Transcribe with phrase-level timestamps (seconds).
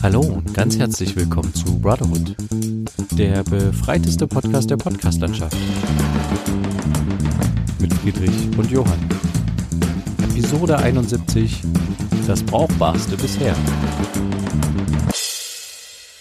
[0.00, 2.36] Hallo und ganz herzlich willkommen zu Brotherhood,
[3.12, 5.56] der befreiteste Podcast der Podcastlandschaft.
[7.80, 9.08] Mit Friedrich und Johann.
[10.30, 11.62] Episode 71,
[12.28, 13.56] das Brauchbarste bisher.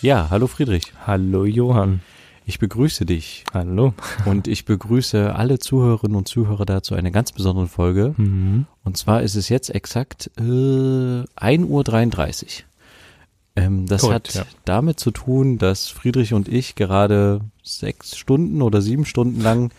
[0.01, 0.93] Ja, hallo Friedrich.
[1.05, 2.01] Hallo Johann.
[2.45, 3.43] Ich begrüße dich.
[3.53, 3.93] Hallo.
[4.25, 8.15] Und ich begrüße alle Zuhörerinnen und Zuhörer dazu eine ganz besondere Folge.
[8.15, 8.65] Mhm.
[8.85, 12.66] Und zwar ist es jetzt exakt äh, 1.33 Uhr.
[13.57, 14.45] Ähm, das Korrekt, hat ja.
[14.65, 19.71] damit zu tun, dass Friedrich und ich gerade sechs Stunden oder sieben Stunden lang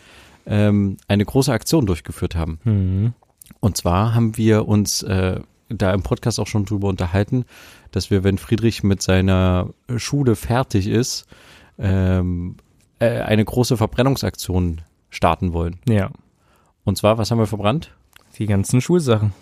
[0.47, 2.59] ähm, eine große Aktion durchgeführt haben.
[2.65, 3.15] Mhm.
[3.61, 7.45] Und zwar haben wir uns äh, da im Podcast auch schon drüber unterhalten,
[7.91, 11.27] dass wir, wenn Friedrich mit seiner Schule fertig ist,
[11.79, 12.57] ähm,
[12.99, 15.79] äh, eine große Verbrennungsaktion starten wollen.
[15.89, 16.11] Ja,
[16.85, 17.93] Und zwar, was haben wir verbrannt?
[18.39, 19.33] die ganzen Schulsachen.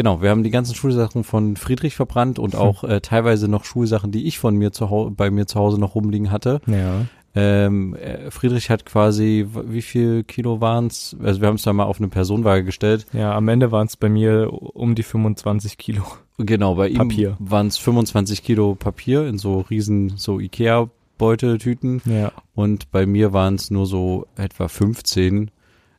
[0.00, 4.10] Genau, wir haben die ganzen Schulsachen von Friedrich verbrannt und auch äh, teilweise noch Schulsachen,
[4.12, 6.62] die ich von mir zu Hause, bei mir zu Hause noch rumliegen hatte.
[6.66, 7.04] Ja.
[7.34, 11.14] Ähm, äh, Friedrich hat quasi, wie viel Kilo waren's?
[11.22, 13.04] Also wir haben es da mal auf eine Personenwaage gestellt.
[13.12, 16.02] Ja, am Ende waren es bei mir um die 25 Kilo.
[16.38, 22.32] Genau, bei ihm waren es 25 Kilo Papier in so riesen, so Ikea-Beuteltüten Ja.
[22.54, 25.50] und bei mir waren es nur so etwa 15.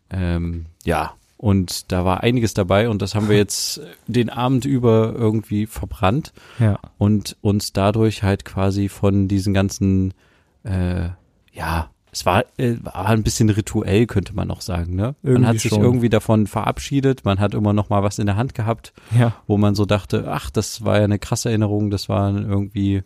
[0.09, 5.13] Ähm, ja, und da war einiges dabei und das haben wir jetzt den Abend über
[5.17, 6.79] irgendwie verbrannt Ja.
[6.99, 10.13] und uns dadurch halt quasi von diesen ganzen,
[10.63, 11.09] äh,
[11.51, 15.15] ja, es war, äh, war ein bisschen rituell, könnte man auch sagen, ne?
[15.21, 15.81] man Irgendwie hat sich schon.
[15.81, 19.33] irgendwie davon verabschiedet, man hat immer noch mal was in der Hand gehabt, Ja.
[19.47, 23.01] wo man so dachte, ach, das war ja eine krasse Erinnerung, das war irgendwie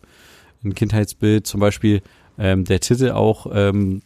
[0.64, 2.02] ein Kindheitsbild, zum Beispiel
[2.38, 4.05] ähm, der Titel auch ähm, äh,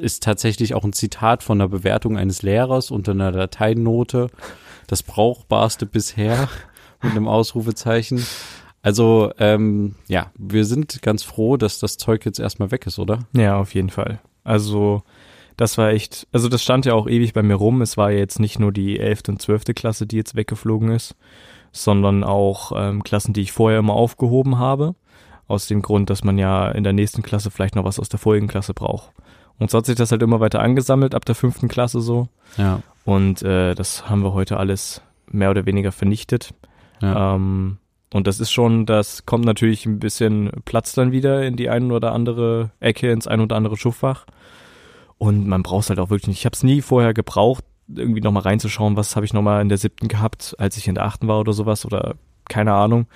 [0.00, 4.28] ist tatsächlich auch ein Zitat von einer Bewertung eines Lehrers unter einer Dateinote,
[4.86, 6.48] das brauchbarste bisher
[7.02, 8.24] mit einem Ausrufezeichen.
[8.82, 13.20] Also ähm, ja, wir sind ganz froh, dass das Zeug jetzt erstmal weg ist, oder?
[13.32, 14.20] Ja, auf jeden Fall.
[14.44, 15.02] Also,
[15.56, 17.80] das war echt, also das stand ja auch ewig bei mir rum.
[17.80, 19.22] Es war ja jetzt nicht nur die 11.
[19.28, 19.66] und 12.
[19.74, 21.14] Klasse, die jetzt weggeflogen ist,
[21.70, 24.94] sondern auch ähm, Klassen, die ich vorher immer aufgehoben habe.
[25.46, 28.18] Aus dem Grund, dass man ja in der nächsten Klasse vielleicht noch was aus der
[28.18, 29.12] vorigen Klasse braucht.
[29.58, 32.28] Und so hat sich das halt immer weiter angesammelt, ab der fünften Klasse so.
[32.56, 32.80] Ja.
[33.04, 36.54] Und äh, das haben wir heute alles mehr oder weniger vernichtet.
[37.00, 37.34] ja.
[37.34, 37.78] Ähm,
[38.12, 41.90] und das ist schon, das kommt natürlich ein bisschen Platz dann wieder in die ein
[41.90, 44.26] oder andere Ecke, ins ein oder andere Schuffach.
[45.16, 46.40] Und man braucht halt auch wirklich nicht.
[46.40, 49.78] Ich habe es nie vorher gebraucht, irgendwie nochmal reinzuschauen, was habe ich nochmal in der
[49.78, 52.16] siebten gehabt, als ich in der achten war oder sowas oder
[52.48, 53.06] keine Ahnung.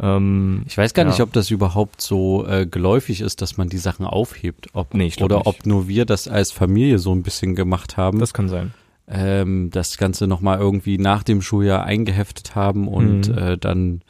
[0.00, 1.10] Ähm, Ich weiß gar Ja.
[1.10, 4.68] nicht, ob das überhaupt so äh, geläufig ist, dass man die Sachen aufhebt.
[4.72, 5.46] Ob, Nee, oder nicht.
[5.46, 8.18] ob nur wir das als Familie so ein bisschen gemacht haben.
[8.18, 8.72] das kann sein.
[9.06, 13.38] ähm, das Ganze nochmal irgendwie nach dem Schuljahr eingeheftet haben und Mhm.
[13.38, 14.00] äh, dann,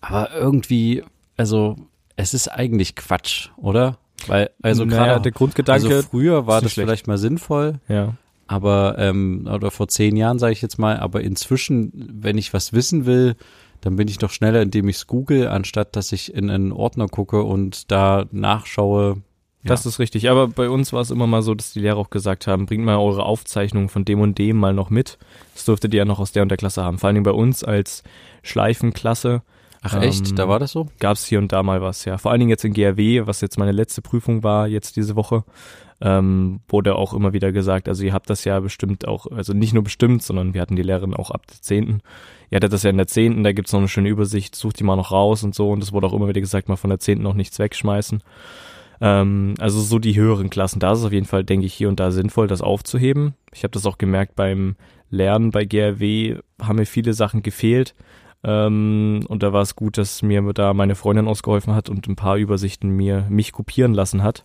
[0.00, 1.02] aber irgendwie,
[1.36, 1.76] also
[2.16, 3.98] es ist eigentlich Quatsch, oder?
[4.28, 6.86] Weil, also naja, gerade, der Grundgedanke, also früher war das schlecht.
[6.86, 8.14] vielleicht mal sinnvoll, ja,
[8.46, 12.72] aber, ähm, oder vor zehn Jahren sage ich jetzt mal, aber inzwischen, wenn ich was
[12.72, 13.34] wissen will,
[13.84, 17.06] dann bin ich doch schneller, indem ich es google, anstatt dass ich in einen Ordner
[17.06, 19.18] gucke und da nachschaue.
[19.62, 20.30] Das ist richtig.
[20.30, 22.84] Aber bei uns war es immer mal so, dass die Lehrer auch gesagt haben, bringt
[22.84, 25.18] mal eure Aufzeichnungen von dem und dem mal noch mit.
[25.54, 26.98] Das durftet ihr ja noch aus der und der Klasse haben.
[26.98, 28.02] Vor allen Dingen bei uns als
[28.42, 29.42] Schleifenklasse
[29.84, 30.88] Ach Ähm, echt, da war das so?
[30.98, 32.18] gab es hier und da mal was, ja.
[32.18, 35.44] Vor allen Dingen jetzt in GRW, was jetzt meine letzte Prüfung war, jetzt diese Woche,
[36.00, 39.74] ähm, wurde auch immer wieder gesagt, also ihr habt das ja bestimmt auch, also nicht
[39.74, 42.00] nur bestimmt, sondern wir hatten die Lehrerin auch ab der Zehnten.
[42.50, 44.84] Ihr hattet das ja in der Zehnten, da gibt's noch eine schöne Übersicht, sucht die
[44.84, 45.70] mal noch raus und so.
[45.70, 48.22] Und es wurde auch immer wieder gesagt, mal von der Zehnten noch nichts wegschmeißen.
[49.00, 51.88] Ähm, also so die höheren Klassen, da ist es auf jeden Fall, denke ich, hier
[51.88, 53.34] und da sinnvoll, das aufzuheben.
[53.52, 54.76] Ich habe das auch gemerkt beim
[55.10, 57.94] Lernen bei GRW, haben mir viele Sachen gefehlt.
[58.44, 62.16] Ähm, und da war es gut, dass mir da meine Freundin ausgeholfen hat und ein
[62.16, 64.44] paar Übersichten mir mich kopieren lassen hat,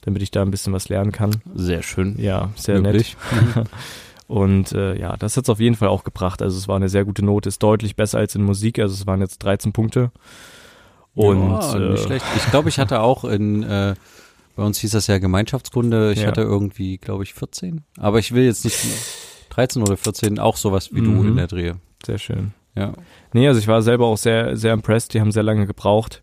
[0.00, 1.36] damit ich da ein bisschen was lernen kann.
[1.54, 2.16] Sehr schön.
[2.18, 3.16] Ja, sehr Möglich.
[3.54, 3.66] nett.
[4.26, 6.40] Und äh, ja, das hat's auf jeden Fall auch gebracht.
[6.40, 8.78] Also es war eine sehr gute Note, ist deutlich besser als in Musik.
[8.78, 10.10] Also es waren jetzt 13 Punkte.
[11.14, 12.24] Und ja, nicht äh, schlecht.
[12.36, 13.94] Ich glaube, ich hatte auch in, äh,
[14.56, 16.28] bei uns hieß das ja Gemeinschaftskunde, ich Ja.
[16.28, 17.82] hatte irgendwie, glaube ich, 14.
[17.98, 18.78] Aber ich will jetzt nicht
[19.50, 21.28] 13 oder 14, auch sowas wie du Mhm.
[21.28, 21.76] in der Drehe.
[22.04, 22.54] sehr schön.
[22.76, 22.92] Ja.
[23.32, 25.14] Nee, also ich war selber auch sehr, sehr impressed.
[25.14, 26.22] Die haben sehr lange gebraucht,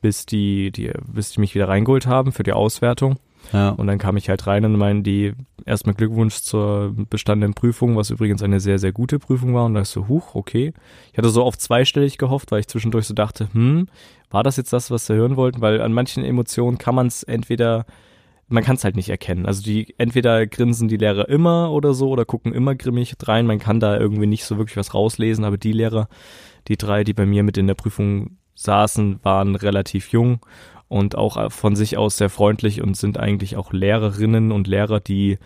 [0.00, 3.18] bis die, die, bis die mich wieder reingeholt haben für die Auswertung.
[3.52, 3.70] Ja.
[3.70, 5.32] Und dann kam ich halt rein und meinen die
[5.66, 9.66] erstmal Glückwunsch zur bestandenen Prüfung, was übrigens eine sehr, sehr gute Prüfung war.
[9.66, 10.72] Und da ist so, huch, okay.
[11.12, 13.88] Ich hatte so auf zweistellig gehofft, weil ich zwischendurch so dachte, hm,
[14.30, 15.60] war das jetzt das, was sie hören wollten?
[15.60, 17.86] Weil an manchen Emotionen kann man es entweder
[18.48, 19.46] man kann es halt nicht erkennen.
[19.46, 23.46] Also die entweder grinsen die Lehrer immer oder so oder gucken immer grimmig rein.
[23.46, 26.08] Man kann da irgendwie nicht so wirklich was rauslesen, aber die Lehrer,
[26.68, 30.40] die drei, die bei mir mit in der Prüfung saßen, waren relativ jung
[30.88, 35.38] und auch von sich aus sehr freundlich und sind eigentlich auch Lehrerinnen und Lehrer, die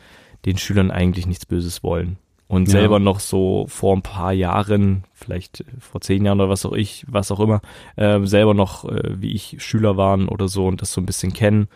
[0.45, 2.19] den Schülern eigentlich nichts Böses wollen.
[2.49, 2.73] Und Ja.
[2.73, 7.05] selber noch so vor ein paar Jahren, vielleicht vor zehn Jahren oder was auch ich,
[7.07, 7.61] was auch immer,
[7.97, 11.33] äh, selber noch, äh, wie ich Schüler waren oder so und das so ein bisschen
[11.35, 11.69] kennen.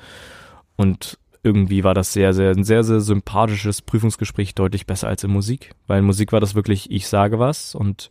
[0.76, 5.30] Und irgendwie war das sehr, sehr, ein sehr, sehr sympathisches Prüfungsgespräch, deutlich besser als in
[5.30, 5.72] Musik.
[5.86, 8.10] Weil in Musik war das wirklich, ich sage was und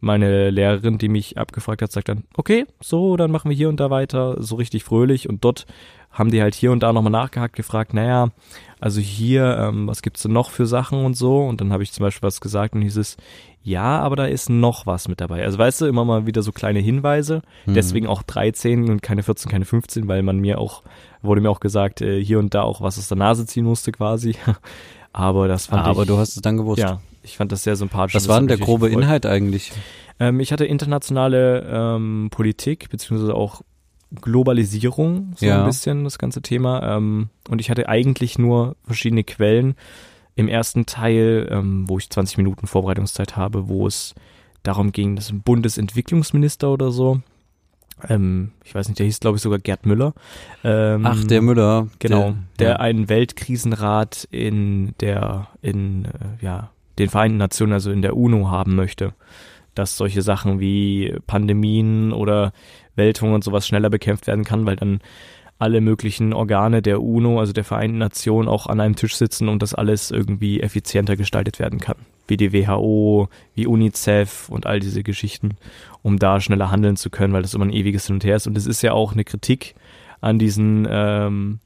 [0.00, 3.78] meine Lehrerin, die mich abgefragt hat, sagt dann, okay, so, dann machen wir hier und
[3.78, 5.28] da weiter, so richtig fröhlich.
[5.28, 5.66] Und dort
[6.12, 8.30] haben die halt hier und da nochmal nachgehakt, gefragt, naja,
[8.80, 11.40] also hier, ähm, was gibt's denn noch für Sachen und so?
[11.40, 13.16] Und dann habe ich zum Beispiel was gesagt und hieß es,
[13.62, 15.44] ja, aber da ist noch was mit dabei.
[15.44, 17.42] Also weißt du, immer mal wieder so kleine Hinweise.
[17.64, 17.74] Mhm.
[17.74, 20.82] Deswegen auch 13 und keine 14, keine 15, weil man mir auch,
[21.22, 23.92] wurde mir auch gesagt, äh, hier und da auch was aus der Nase ziehen musste
[23.92, 24.34] quasi.
[25.12, 26.80] aber das fand aber ich, du hast es dann gewusst.
[26.82, 28.14] ja, ich fand das sehr sympathisch.
[28.14, 28.88] Was Das war denn der grobe.
[28.88, 29.72] Inhalt eigentlich?
[30.18, 33.62] Ähm, ich hatte internationale ähm, Politik, beziehungsweise auch
[34.20, 35.60] Globalisierung, so Ja.
[35.60, 36.96] ein bisschen das ganze Thema.
[36.96, 39.74] Ähm, und ich hatte eigentlich nur verschiedene Quellen.
[40.34, 44.14] Im ersten Teil, ähm, wo ich 20 Minuten Vorbereitungszeit habe, wo es
[44.62, 47.20] darum ging, dass ein Bundesentwicklungsminister oder so,
[48.08, 50.14] ähm, ich weiß nicht, der hieß glaube ich sogar Gerd Müller.
[50.64, 51.88] Ähm, Ach, der Müller.
[51.98, 52.76] Genau, der, ja.
[52.76, 56.08] einen Weltkrisenrat in der, in, äh,
[56.44, 59.14] ja, den Vereinten Nationen, also in der UNO haben möchte.
[59.74, 62.52] Dass solche Sachen wie Pandemien oder
[62.94, 65.00] Welthunger und sowas schneller bekämpft werden kann, weil dann
[65.62, 69.62] alle möglichen Organe der UNO, also der Vereinten Nationen, auch an einem Tisch sitzen und
[69.62, 71.96] das alles irgendwie effizienter gestaltet werden kann.
[72.26, 75.56] Wie die WHO, wie UNICEF und all diese Geschichten,
[76.02, 78.48] um da schneller handeln zu können, weil das immer ein ewiges Hin und Her ist.
[78.48, 79.76] Und es ist ja auch eine Kritik
[80.20, 81.60] an diesen ähm,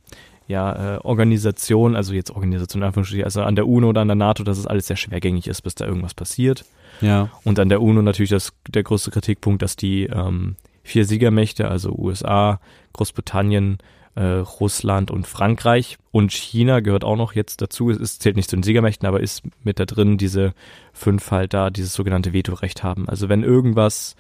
[0.47, 2.85] ja, äh, Organisationen, also jetzt Organisationen,
[3.25, 5.75] also an der UNO oder an der NATO, dass es alles sehr schwergängig ist, bis
[5.75, 6.67] da irgendwas passiert.
[7.01, 7.31] Ja.
[7.45, 11.93] Und an der UNO natürlich das, der größte Kritikpunkt, dass die ähm, vier Siegermächte, also
[11.97, 12.61] USA,
[12.93, 13.79] Großbritannien,
[14.15, 17.91] äh, Russland und Frankreich und China gehört auch noch jetzt dazu.
[17.91, 20.55] Es ist, zählt nicht zu den Siegermächten, aber ist mit da drin, diese
[20.93, 23.09] fünf halt da dieses sogenannte Vetorecht haben.
[23.09, 24.17] Also wenn irgendwas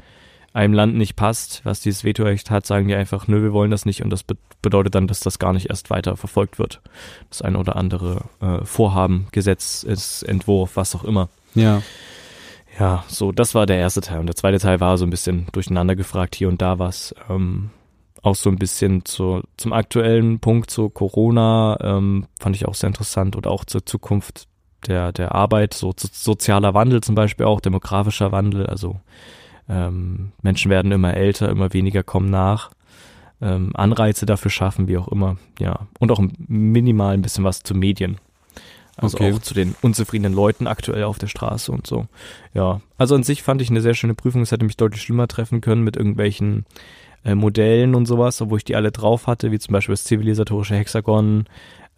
[0.53, 3.85] einem Land nicht passt, was dieses Vetorecht hat, sagen die einfach, nö, wir wollen das
[3.85, 6.81] nicht und das be bedeutet dann, dass das gar nicht erst weiter verfolgt wird.
[7.29, 11.29] Das eine oder andere äh, Vorhaben, Gesetz, ist Entwurf, was auch immer.
[11.55, 11.83] Ja.
[12.79, 14.21] Ja, so, das war der erste Teil.
[14.21, 17.15] Und der zweite Teil war so ein bisschen durcheinander gefragt, hier und da was.
[17.31, 17.71] Ähm,
[18.23, 22.89] auch so ein bisschen zu, zum aktuellen Punkt, zu Corona, ähm, fand ich auch sehr
[22.89, 24.49] interessant oder auch zur Zukunft
[24.87, 29.01] der, der Arbeit, so, so sozialer Wandel zum Beispiel auch, demografischer Wandel, also
[29.69, 32.71] ähm, Menschen werden immer älter, immer weniger kommen nach.
[33.41, 35.87] Ähm, Anreize dafür schaffen, wie auch immer, ja.
[35.99, 38.19] Und auch minimal ein bisschen was zu Medien.
[38.97, 39.33] Also Okay.
[39.33, 42.07] auch zu den unzufriedenen Leuten aktuell auf der Straße und so.
[42.55, 44.43] Ja, also an sich fand ich eine sehr schöne Prüfung.
[44.43, 46.65] Es hätte mich deutlich schlimmer treffen können mit irgendwelchen
[47.25, 50.77] äh, Modellen und sowas, obwohl ich die alle drauf hatte, wie zum Beispiel das zivilisatorische
[50.77, 51.45] Hexagon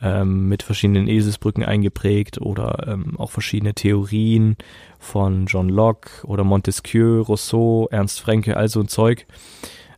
[0.00, 4.56] ähm, mit verschiedenen Eselsbrücken eingeprägt oder ähm, auch verschiedene Theorien
[4.98, 9.26] von John Locke oder Montesquieu, Rousseau, Ernst Franke, all so ein Zeug.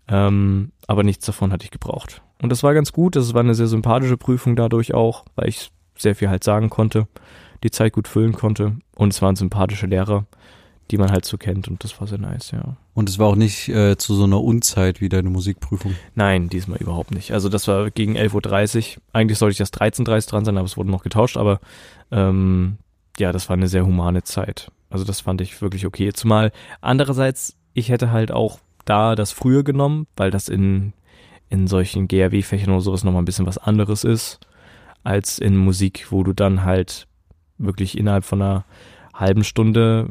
[0.09, 2.23] Ähm, aber nichts davon hatte ich gebraucht.
[2.43, 3.17] Und das war ganz gut.
[3.17, 5.71] Das war eine sehr sympathische Prüfung dadurch auch, weil ich
[6.01, 7.07] sehr viel halt sagen konnte,
[7.63, 8.77] die Zeit gut füllen konnte.
[8.97, 10.27] Und es waren sympathische Lehrer,
[10.91, 11.69] die man halt so kennt.
[11.69, 12.77] Und das war sehr nice, ja.
[12.95, 15.95] Und es war auch nicht äh, zu so einer Unzeit wie deine Musikprüfung.
[16.15, 17.33] Nein, diesmal überhaupt nicht.
[17.33, 19.03] Also das war gegen 11.30 Uhr.
[19.13, 21.37] Eigentlich sollte ich erst 13.30 Uhr dran sein, aber es wurde noch getauscht.
[21.37, 21.61] Aber
[22.11, 22.79] ähm,
[23.19, 24.71] ja, das war eine sehr humane Zeit.
[24.91, 26.13] Also das fand ich wirklich okay.
[26.13, 30.93] Zumal andererseits, ich hätte halt auch da das früher genommen, weil das in,
[31.49, 34.41] in solchen GRW-Fächern oder sowas nochmal ein bisschen was anderes ist,
[35.05, 37.07] als in Musik, wo du dann halt
[37.59, 38.65] wirklich innerhalb von einer
[39.15, 40.09] halben Stunde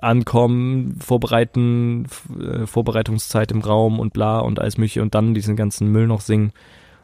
[0.00, 2.06] ankommen, vorbereiten,
[2.40, 6.22] äh, Vorbereitungszeit im Raum und bla und alles mögliche und dann diesen ganzen Müll noch
[6.22, 6.52] singen.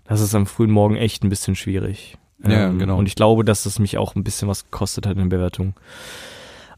[0.05, 2.17] Das ist am frühen Morgen echt ein bisschen schwierig.
[2.45, 2.99] Ja, genau.
[2.99, 5.75] Und ich glaube, dass es mich auch ein bisschen was gekostet hat in der Bewertung.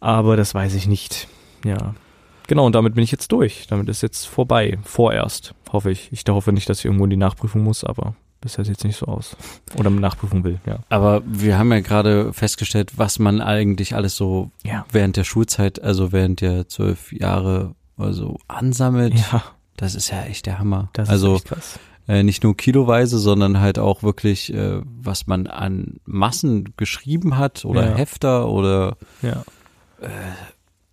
[0.01, 1.29] Aber das weiß ich nicht.
[1.65, 1.95] Ja.
[2.47, 3.67] Genau, und damit bin ich jetzt durch.
[3.69, 4.79] Damit ist jetzt vorbei.
[4.83, 6.13] Vorerst, hoffe ich.
[6.13, 8.15] Ich hoffe nicht, dass ich irgendwo in die Nachprüfung muss, aber
[8.45, 9.37] bisher sieht es nicht so aus.
[9.77, 10.79] Oder eine Nachprüfung will, ja.
[10.89, 14.87] Aber wir haben ja gerade festgestellt, was man eigentlich alles so Ja.
[14.93, 19.15] während der Schulzeit, also während der zwölf Jahre, also ansammelt.
[19.33, 19.43] Ja,
[19.77, 20.91] Das ist ja echt der Hammer.
[20.93, 21.81] das also ist krass.
[22.07, 27.65] äh, nicht nur kiloweise, sondern halt auch wirklich, äh, was man an Massen geschrieben hat
[27.65, 27.97] oder Ja.
[27.97, 29.43] Hefter oder Ja.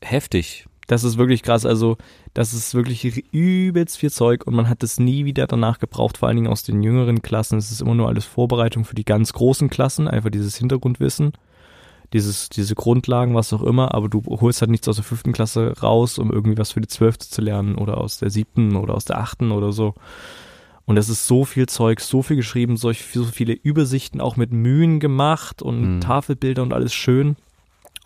[0.01, 0.65] heftig.
[0.87, 1.65] Das ist wirklich krass.
[1.65, 1.97] Also,
[2.33, 6.27] das ist wirklich übelst viel Zeug und man hat es nie wieder danach gebraucht, vor
[6.27, 7.57] allen Dingen aus den jüngeren Klassen.
[7.57, 11.33] Es ist immer nur alles Vorbereitung für die ganz großen Klassen, einfach dieses Hintergrundwissen.
[12.13, 15.73] dieses, diese Grundlagen, was auch immer, aber du holst halt nichts aus der fünften Klasse
[15.81, 19.05] raus, um irgendwie was für die zwölfte zu lernen oder aus der siebten oder aus
[19.05, 19.93] der achten oder so.
[20.85, 24.99] Und es ist so viel Zeug, so viel geschrieben, so viele Übersichten auch mit Mühen
[24.99, 26.01] gemacht und mhm.
[26.01, 27.37] Tafelbilder und alles schön.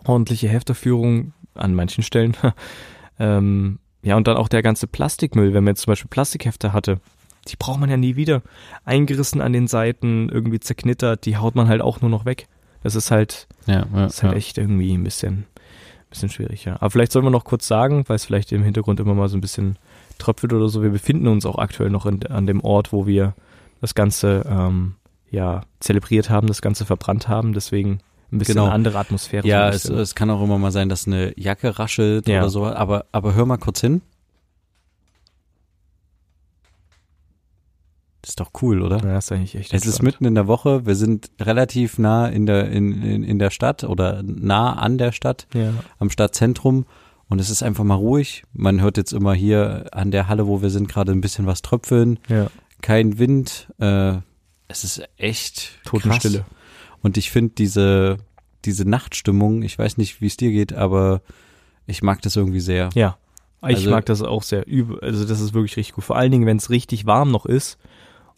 [0.03, 2.35] Ordentliche Hefterführung an manchen Stellen.
[3.19, 6.99] ähm, ja, und dann auch der ganze Plastikmüll, wenn man jetzt zum Beispiel Plastikhefte hatte.
[7.47, 8.41] Die braucht man ja nie wieder.
[8.85, 12.47] Eingerissen an den Seiten, irgendwie zerknittert, die haut man halt auch nur noch weg.
[12.83, 14.37] Das ist halt, ja, ja, ist halt ja.
[14.37, 15.45] echt irgendwie ein bisschen,
[16.11, 16.75] bisschen schwierig, ja.
[16.75, 19.37] Aber vielleicht sollen wir noch kurz sagen, weil es vielleicht im Hintergrund immer mal so
[19.37, 19.77] ein bisschen
[20.19, 20.83] tröpfelt oder so.
[20.83, 23.33] Wir befinden uns auch aktuell noch in, an dem Ort, wo wir
[23.81, 24.95] das Ganze ähm,
[25.31, 27.53] ja zelebriert haben, das Ganze verbrannt haben.
[27.53, 28.01] Deswegen
[28.31, 28.65] ein bisschen genau.
[28.65, 29.47] eine andere Atmosphäre.
[29.47, 32.39] Ja, es, es, kann auch immer mal sein, dass eine Jacke raschelt ja.
[32.39, 32.65] oder so.
[32.65, 34.01] Aber, aber hör mal kurz hin.
[38.21, 38.97] Das ist doch cool, oder?
[39.05, 39.71] Ja, ist eigentlich echt.
[39.71, 40.87] Es ist mitten in der Woche.
[40.87, 45.11] Wir sind relativ nah in der in, in, in der Stadt oder nah an der
[45.11, 45.71] Stadt, ja.
[45.99, 46.85] am Stadtzentrum.
[47.27, 48.43] Und es ist einfach mal ruhig.
[48.53, 51.61] Man hört jetzt immer hier an der Halle, wo wir sind, gerade ein bisschen was
[51.61, 52.17] tröpfeln.
[52.27, 52.47] Ja.
[52.81, 53.67] Kein Wind.
[53.79, 54.13] Äh,
[54.67, 56.39] es ist echt Totenstille.
[56.39, 56.49] Krass.
[57.05, 58.17] Und ich finde diese
[58.65, 59.61] diese Nachtstimmung.
[59.61, 61.21] Ich weiß nicht, wie es dir geht, aber
[61.85, 62.89] ich mag das irgendwie sehr.
[62.95, 63.17] Ja.
[63.61, 64.65] Ich also, mag das auch sehr.
[65.01, 66.03] Also das ist wirklich richtig gut.
[66.03, 67.77] Vor allen Dingen, wenn es richtig warm noch ist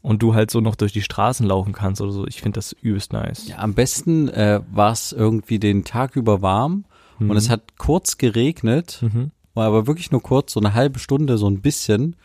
[0.01, 2.27] und du halt so noch durch die Straßen laufen kannst oder so.
[2.27, 3.47] Ich finde das übelst nice.
[3.47, 6.83] Ja, am besten äh, war es irgendwie den Tag über warm
[7.19, 7.29] mhm.
[7.29, 9.31] und es hat kurz geregnet, mhm.
[9.55, 12.17] aber wirklich nur kurz, so eine halbe Stunde, so ein bisschen.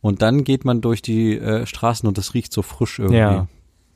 [0.00, 3.18] Und dann geht man durch die äh, Straßen und es riecht so frisch irgendwie.
[3.18, 3.48] Ja.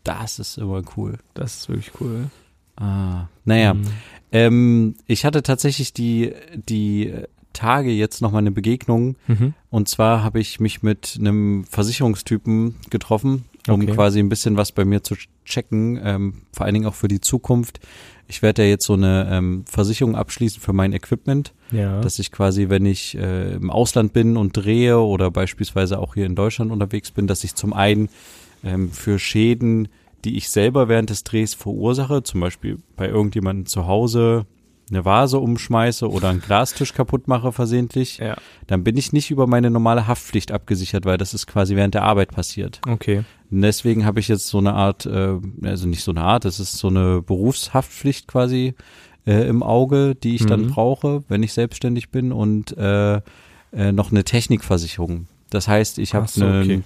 [0.09, 1.19] Das ist immer cool.
[1.35, 2.31] Das ist wirklich cool.
[2.77, 3.75] Ah, naja.
[3.75, 3.87] Mhm.
[4.33, 7.13] Ähm, ich hatte tatsächlich die, die
[7.53, 9.17] Tage jetzt noch mal eine Begegnung.
[9.27, 9.55] Mhm.
[9.71, 13.93] Und zwar habe ich mich mit einem Versicherungstypen getroffen, um okay.
[13.93, 17.21] quasi ein bisschen was bei mir zu checken, ähm, vor allen Dingen auch für die
[17.21, 17.81] Zukunft.
[18.29, 22.01] Ich werde ja jetzt so eine ähm, Versicherung abschließen für mein Equipment, ja.
[22.01, 26.27] dass ich quasi, wenn ich äh, im Ausland bin und drehe oder beispielsweise auch hier
[26.27, 28.09] in Deutschland unterwegs bin, dass ich zum einen
[28.65, 29.89] ähm, für Schäden,
[30.25, 34.47] die ich selber während des Drehs verursache, zum Beispiel bei irgendjemandem zu Hause,
[34.91, 38.37] eine Vase umschmeiße oder einen Glastisch kaputt mache versehentlich, ja.
[38.67, 42.05] dann bin ich nicht über meine normale Haftpflicht abgesichert, weil das ist quasi während der
[42.05, 42.81] Arbeit passiert.
[42.89, 43.25] Okay.
[43.51, 46.59] Und deswegen habe ich jetzt so eine Art, äh, also nicht so eine Art, das
[46.59, 48.75] ist so eine Berufshaftpflicht quasi
[49.27, 50.49] äh, im Auge, die ich mhm.
[50.49, 53.17] dann brauche, wenn ich selbstständig bin und äh,
[53.73, 55.27] äh, noch eine Technikversicherung.
[55.51, 56.83] Das heißt, ich habe so, einen okay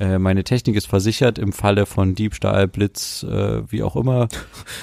[0.00, 4.28] äh, meine Technik ist versichert im Falle von Diebstahl, Blitz, äh, wie auch immer.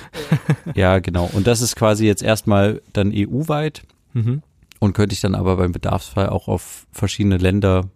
[0.75, 1.30] ja, genau.
[1.34, 4.41] Und das ist quasi jetzt erstmal dann EU-weit mhm.
[4.80, 7.89] und könnte ich dann aber beim Bedarfsfall auch auf verschiedene Länder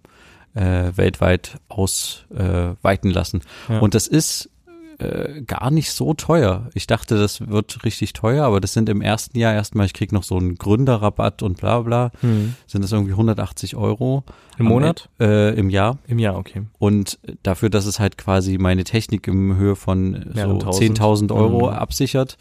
[0.55, 3.41] äh, weltweit ausweiten äh, lassen.
[3.69, 3.79] Ja.
[3.79, 4.49] Und das ist
[4.97, 6.69] äh, gar nicht so teuer.
[6.73, 10.11] Ich dachte, das wird richtig teuer, aber das sind im ersten Jahr erstmal, ich krieg
[10.11, 12.55] noch so einen Gründerrabatt und bla bla, hm.
[12.67, 14.23] sind das irgendwie 180 Euro.
[14.57, 15.09] Im Monat?
[15.19, 15.97] Äh, Im Jahr.
[16.07, 16.63] Im Jahr, okay.
[16.79, 21.73] Und dafür, dass es halt quasi meine Technik im Höhe von so 10.000 Euro mhm.
[21.73, 22.37] absichert,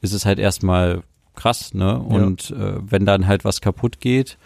[0.00, 1.02] ist es halt erstmal
[1.34, 1.98] krass, ne?
[1.98, 2.56] Und ja.
[2.56, 4.38] äh, wenn dann halt was kaputt geht,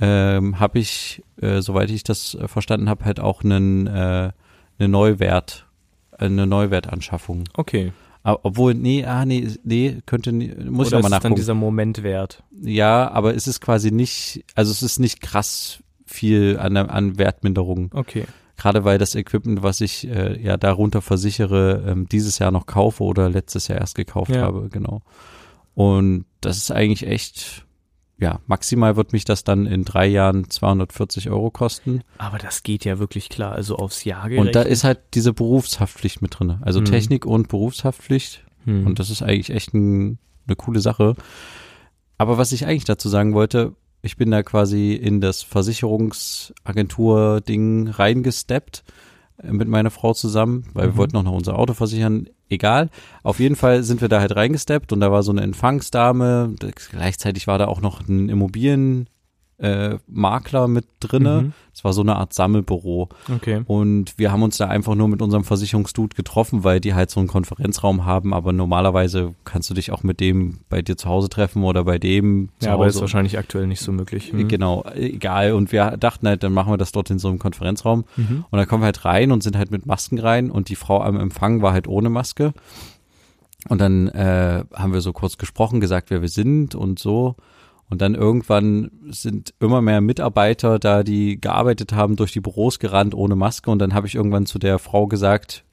[0.00, 4.32] ähm, habe ich, äh, soweit ich das verstanden habe, halt auch einen, äh,
[4.78, 5.65] eine Neuwert
[6.18, 7.44] eine Neuwertanschaffung.
[7.54, 7.92] Okay.
[8.22, 11.14] Aber, obwohl, nee, ah, nee, nee, könnte, muss Oder ich nochmal nachgucken.
[11.14, 12.42] ist dann dieser Momentwert?
[12.60, 17.90] Ja, aber es ist quasi nicht, also es ist nicht krass viel an, an Wertminderung.
[17.94, 18.24] Okay.
[18.56, 23.04] Gerade weil das Equipment, was ich äh, ja darunter versichere, ähm, dieses Jahr noch kaufe
[23.04, 24.40] oder letztes Jahr erst gekauft ja.
[24.40, 25.02] habe, genau.
[25.74, 27.65] Und das ist eigentlich echt
[28.18, 32.00] ja, maximal wird mich das dann in drei Jahren 240 Euro kosten.
[32.16, 34.48] Aber das geht ja wirklich klar, also aufs Jahr gerechnet.
[34.48, 36.58] Und da ist halt diese Berufshaftpflicht mit drin.
[36.62, 36.86] Also hm.
[36.86, 38.42] Technik und Berufshaftpflicht.
[38.64, 38.86] Hm.
[38.86, 41.14] Und das ist eigentlich echt ein, eine coole Sache.
[42.16, 48.82] Aber was ich eigentlich dazu sagen wollte, ich bin da quasi in das Versicherungsagentur-Ding reingesteppt
[49.42, 50.92] mit meiner Frau zusammen, weil mhm.
[50.92, 52.90] wir wollten auch noch unser Auto versichern egal.
[53.22, 56.54] Auf jeden Fall sind wir da halt reingesteppt und da war so eine Empfangsdame.
[56.90, 59.08] Gleichzeitig war da auch noch ein Immobilien
[59.58, 61.42] äh, Makler mit drinne.
[61.42, 61.52] Mhm.
[61.72, 63.08] Es war so eine Art Sammelbüro.
[63.34, 63.62] Okay.
[63.66, 67.20] Und wir haben uns da einfach nur mit unserem Versicherungsdude getroffen, weil die halt so
[67.20, 68.34] einen Konferenzraum haben.
[68.34, 71.98] Aber normalerweise kannst du dich auch mit dem bei dir zu Hause treffen oder bei
[71.98, 74.32] dem zu ja, aber ist wahrscheinlich aktuell nicht so möglich.
[74.32, 74.48] Mhm.
[74.48, 75.52] Genau, egal.
[75.52, 78.04] Und wir dachten halt, dann machen wir das dort in so einem Konferenzraum.
[78.16, 78.44] Mhm.
[78.50, 81.02] Und dann kommen wir halt rein und sind halt mit Masken rein und die Frau
[81.02, 82.52] am Empfang war halt ohne Maske.
[83.68, 87.36] Und dann äh, haben wir so kurz gesprochen, gesagt, wer wir sind und so.
[87.88, 93.14] Und dann irgendwann sind immer mehr Mitarbeiter da, die gearbeitet haben, durch die Büros gerannt
[93.14, 93.70] ohne Maske.
[93.70, 95.64] Und dann habe ich irgendwann zu der Frau gesagt,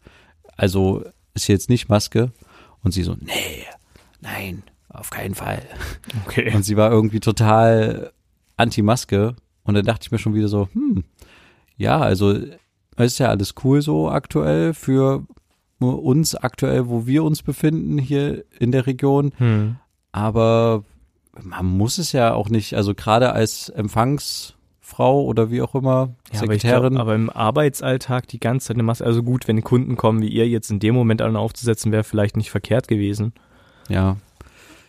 [0.55, 1.03] also
[1.33, 2.31] ist jetzt nicht Maske.
[2.83, 3.65] Und sie so, nee,
[4.21, 4.63] nein.
[4.89, 5.63] auf keinen Fall.
[6.25, 6.53] Okay.
[6.55, 8.11] Und sie war irgendwie total
[8.57, 9.35] anti-Maske.
[9.63, 11.03] Und dann dachte ich mir schon wieder so, hm,
[11.77, 12.37] ja, also
[12.97, 15.25] ist ja alles cool so aktuell für
[15.79, 19.33] uns aktuell, wo wir uns befinden hier in der Region.
[19.37, 19.77] Hm.
[20.11, 20.83] Aber
[21.41, 26.39] man muss es ja auch nicht, also gerade als Empfangsfrau oder wie auch immer, Ja,
[26.41, 26.93] aber, Sekretärin.
[26.93, 30.27] glaub, aber im Arbeitsalltag die ganze Zeit eine Maske, also gut, wenn Kunden kommen wie
[30.27, 33.33] ihr jetzt in dem Moment einen aufzusetzen, wäre vielleicht nicht verkehrt gewesen.
[33.89, 34.17] ja,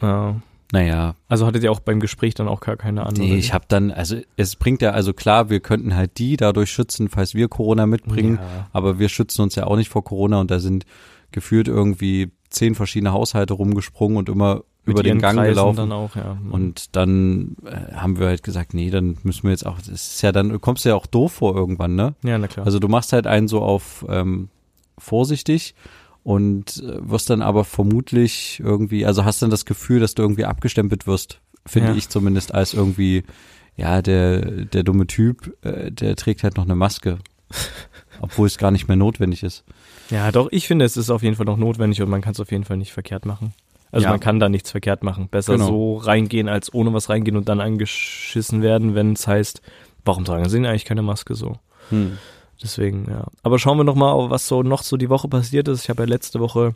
[0.03, 0.37] Ja.
[0.73, 3.25] naja, Also hattet ihr auch beim Gespräch dann auch gar keine andere?
[3.25, 6.71] Nee, ich habe dann, also es bringt ja, also klar, wir könnten halt die dadurch
[6.71, 8.69] schützen, falls wir Corona mitbringen, Ja.
[8.73, 10.85] aber wir schützen uns ja auch nicht vor Corona und da sind
[11.33, 15.77] gefühlt irgendwie zehn verschiedene Haushalte rumgesprungen und immer über den Gang Kreisen gelaufen.
[15.77, 16.37] Dann auch, ja.
[16.51, 20.23] Und dann äh, haben wir halt gesagt, nee, dann müssen wir jetzt auch, das ist
[20.23, 22.15] ja dann, kommst du ja auch doof vor irgendwann, ne?
[22.23, 22.67] ja, na klar.
[22.67, 24.49] Also du machst halt einen so auf ähm,
[24.99, 25.75] vorsichtig
[26.23, 30.45] und äh, wirst dann aber vermutlich irgendwie, also hast dann das Gefühl, dass du irgendwie
[30.45, 31.95] abgestempelt wirst, finde Ja.
[31.97, 33.25] ich zumindest als irgendwie,
[33.77, 37.19] ja, der, der dumme Typ, äh, der trägt halt noch eine Maske.
[38.21, 39.65] Obwohl es gar nicht mehr notwendig ist.
[40.09, 42.41] ja, doch, ich finde, es ist auf jeden Fall noch notwendig und man kann es
[42.41, 43.53] auf jeden Fall nicht verkehrt machen.
[43.95, 44.11] Also Ja.
[44.11, 45.29] man kann da nichts verkehrt machen.
[45.29, 45.67] Besser Genau.
[45.67, 49.63] so reingehen, als ohne was reingehen und dann angeschissen werden, wenn es heißt,
[50.05, 51.59] warum tragen sie denn eigentlich keine Maske so?
[51.91, 52.19] Hm.
[52.61, 53.27] Deswegen, ja.
[53.45, 55.85] Aber schauen wir noch mal, was so noch so die Woche passiert ist.
[55.85, 56.75] Ich habe ja letzte Woche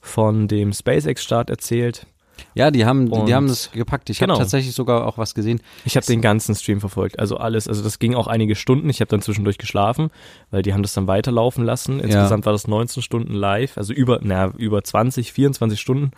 [0.00, 2.06] von dem SpaceX-Start erzählt.
[2.54, 4.10] Ja, die haben, die, Und- die haben das gepackt.
[4.10, 4.34] Ich Genau.
[4.34, 5.60] habe tatsächlich sogar auch was gesehen.
[5.84, 7.68] Ich habe den ganzen Stream verfolgt, also alles.
[7.68, 8.88] Also das ging auch einige Stunden.
[8.90, 10.10] Ich habe dann zwischendurch geschlafen,
[10.50, 12.00] weil die haben das dann weiterlaufen lassen.
[12.00, 16.10] Insgesamt war das 19 Stunden live, also über, na, über 20, 24 Stunden.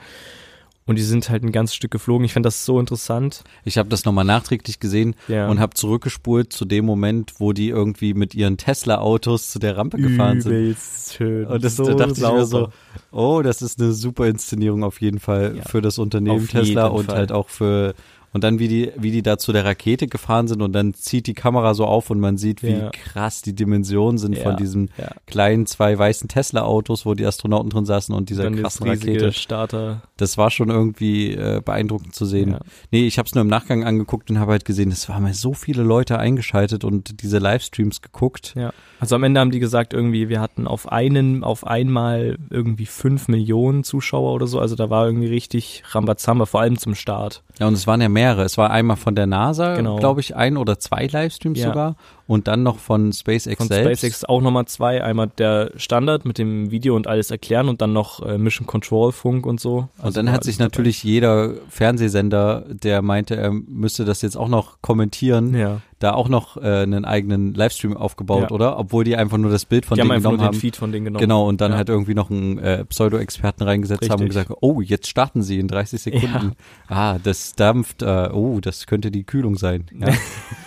[0.87, 2.25] Und die sind halt ein ganzes Stück geflogen.
[2.25, 3.45] Ich fand das so interessant.
[3.65, 5.49] Ich habe das nochmal nachträglich gesehen Ja.
[5.49, 9.99] und habe zurückgespult zu dem Moment, wo die irgendwie mit ihren Tesla-Autos zu der Rampe
[9.99, 10.53] gefahren sind.
[10.53, 11.47] Übelst schön.
[11.47, 12.73] Und das, so da dachte ich mir so, sauber.
[13.13, 16.87] oh, das ist eine super Inszenierung auf jeden Fall Ja, für das Unternehmen auf Tesla
[16.89, 17.17] und Fall.
[17.17, 17.95] halt auch für
[18.33, 21.27] und dann wie die wie die da zu der Rakete gefahren sind und dann zieht
[21.27, 22.91] die Kamera so auf und man sieht, wie Ja.
[22.91, 25.11] krass die Dimensionen sind Ja, von diesen ja.
[25.27, 29.33] kleinen zwei weißen Tesla Autos, wo die Astronauten drin saßen und dieser dann krassen Rakete.
[29.33, 30.03] Starter.
[30.17, 32.53] Das war schon irgendwie äh, beeindruckend zu sehen.
[32.53, 32.61] Ja.
[32.91, 35.35] Nee, ich habe es nur im Nachgang angeguckt und habe halt gesehen, es waren mal
[35.35, 38.53] so viele Leute eingeschaltet und diese Livestreams geguckt.
[38.57, 38.73] Ja.
[39.01, 43.29] Also am Ende haben die gesagt, irgendwie, wir hatten auf einen, auf einmal irgendwie fünf
[43.29, 44.61] Millionen Zuschauer oder so.
[44.61, 47.43] Also da war irgendwie richtig Rambazamba, vor allem zum Start.
[47.59, 48.43] Ja, und es waren ja mehrere.
[48.45, 49.97] Es war einmal von der NASA, Genau.
[49.97, 51.69] glaube ich, ein oder zwei Livestreams Ja.
[51.69, 51.95] sogar.
[52.31, 54.03] Und dann noch von SpaceX Von selbst.
[54.03, 55.03] SpaceX auch nochmal zwei.
[55.03, 59.11] Einmal der Standard mit dem Video und alles erklären und dann noch äh, Mission Control
[59.11, 59.79] Funk und so.
[59.79, 60.65] Und Also dann war hat sich alles dabei.
[60.69, 65.81] natürlich jeder Fernsehsender, der meinte, er müsste das jetzt auch noch kommentieren, Ja.
[65.99, 68.51] da auch noch äh, einen eigenen Livestream aufgebaut, Ja.
[68.53, 68.79] oder?
[68.79, 70.61] Obwohl die einfach nur das Bild von die haben denen einfach nur genommen haben.
[70.61, 71.21] Feed von denen genommen.
[71.21, 71.79] Genau, und dann Ja.
[71.79, 74.45] halt irgendwie noch einen äh, Pseudo-Experten reingesetzt haben und Richtig.
[74.47, 76.53] gesagt, oh, jetzt starten sie in 30 Sekunden.
[76.87, 79.87] Ah, das dampft, äh, oh, das könnte die Kühlung sein.
[79.99, 80.09] Ja.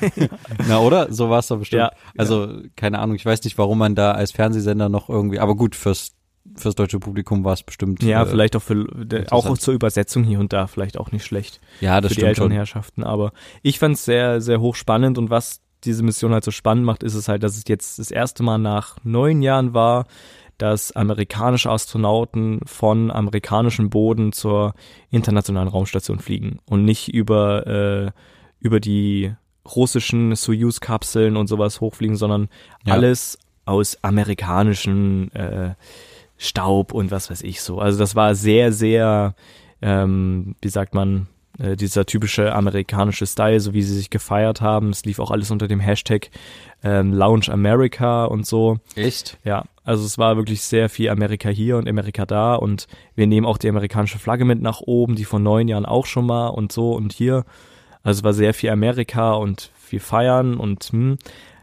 [0.68, 1.12] Na, oder?
[1.14, 1.82] So war es doch bestimmt.
[1.82, 5.56] Ja, also, keine Ahnung, ich weiß nicht, warum man da als Fernsehsender noch irgendwie, aber
[5.56, 6.14] gut, fürs,
[6.56, 8.04] fürs deutsche Publikum war es bestimmt.
[8.04, 8.86] Ja, äh, vielleicht auch für
[9.30, 11.62] auch zur Übersetzung hier und da vielleicht auch nicht schlecht.
[11.82, 12.56] Ja, das für die stimmt älteren schon.
[12.56, 13.04] Herrschaften.
[13.04, 17.04] Aber ich fand es sehr, sehr hochspannend und was diese Mission halt so spannend macht,
[17.04, 20.06] ist es halt, dass es jetzt das erste Mal nach neun Jahren war,
[20.58, 24.74] dass amerikanische Astronauten von amerikanischem Boden zur
[25.10, 28.12] internationalen Raumstation fliegen und nicht über, äh,
[28.60, 29.34] über die
[29.76, 32.50] russischen Soyuz-Kapseln und sowas hochfliegen, sondern
[32.86, 32.94] Ja.
[32.94, 35.76] alles aus amerikanischen äh,
[36.38, 37.80] Staub und was weiß ich so.
[37.80, 39.36] Also das war sehr, sehr,
[39.82, 41.28] ähm, wie sagt man,
[41.60, 44.90] äh, dieser typische amerikanische Style, so wie sie sich gefeiert haben.
[44.90, 46.30] Es lief auch alles unter dem Hashtag
[46.84, 48.80] ähm, Lounge America und so.
[48.96, 49.38] Echt?
[49.46, 53.46] Ja, also es war wirklich sehr viel Amerika hier und Amerika da und wir nehmen
[53.46, 56.72] auch die amerikanische Flagge mit nach oben, die vor neun Jahren auch schon mal und
[56.74, 57.46] so und hier.
[58.04, 61.18] Also es war sehr viel Amerika und viel feiern und hm,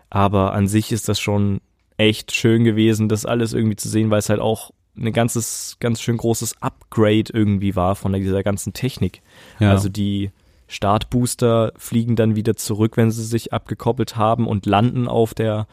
[0.09, 1.61] aber an sich ist das schon
[1.97, 6.01] echt schön gewesen, das alles irgendwie zu sehen, weil es halt auch ein ganzes, ganz
[6.01, 9.23] schön großes Upgrade irgendwie war von dieser ganzen Technik.
[9.61, 9.71] Ja.
[9.71, 10.31] Also die
[10.67, 15.67] Startbooster fliegen dann wieder zurück, wenn sie sich abgekoppelt haben und landen auf der,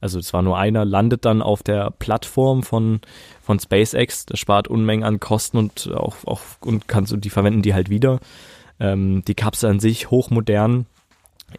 [0.00, 3.00] also es war nur einer, landet dann auf der Plattform von,
[3.42, 4.26] von SpaceX.
[4.26, 7.90] Das spart Unmengen an Kosten und auch, auch und kannst und die verwenden die halt
[7.90, 8.20] wieder.
[8.80, 10.86] Ähm, die Kapsel an sich hochmodern,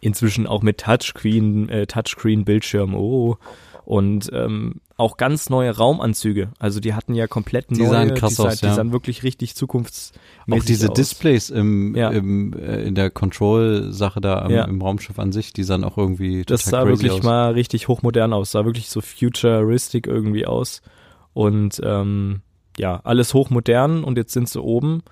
[0.00, 3.36] inzwischen auch mit Touchscreen, äh, Touchscreen-Bildschirm, oh,
[3.84, 6.48] und ähm, auch ganz neue Raumanzüge.
[6.58, 8.74] Also die hatten ja komplett Die neue, sahen krass die, aus, die ja.
[8.74, 10.94] sahen wirklich richtig zukunftsmäßig Auch diese aus.
[10.94, 12.10] Displays im, Ja.
[12.10, 14.64] im äh, in der Control-Sache da am, Ja.
[14.64, 17.22] im Raumschiff an sich, die sahen auch irgendwie total Das sah wirklich aus.
[17.22, 20.82] mal richtig hochmodern aus, sah wirklich so futuristic irgendwie aus.
[21.32, 22.40] Und ähm,
[22.78, 25.02] ja, alles hochmodern und jetzt sind sie oben.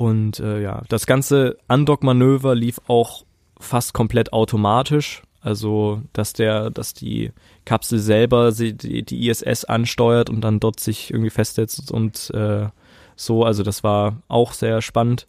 [0.00, 3.26] Und äh, ja, das ganze Undock-Manöver lief auch
[3.58, 5.20] fast komplett automatisch.
[5.42, 7.32] Also, dass der, dass die
[7.66, 12.68] Kapsel selber die, die ISS ansteuert und dann dort sich irgendwie festsetzt und äh,
[13.14, 13.44] so.
[13.44, 15.26] Also, das war auch sehr spannend.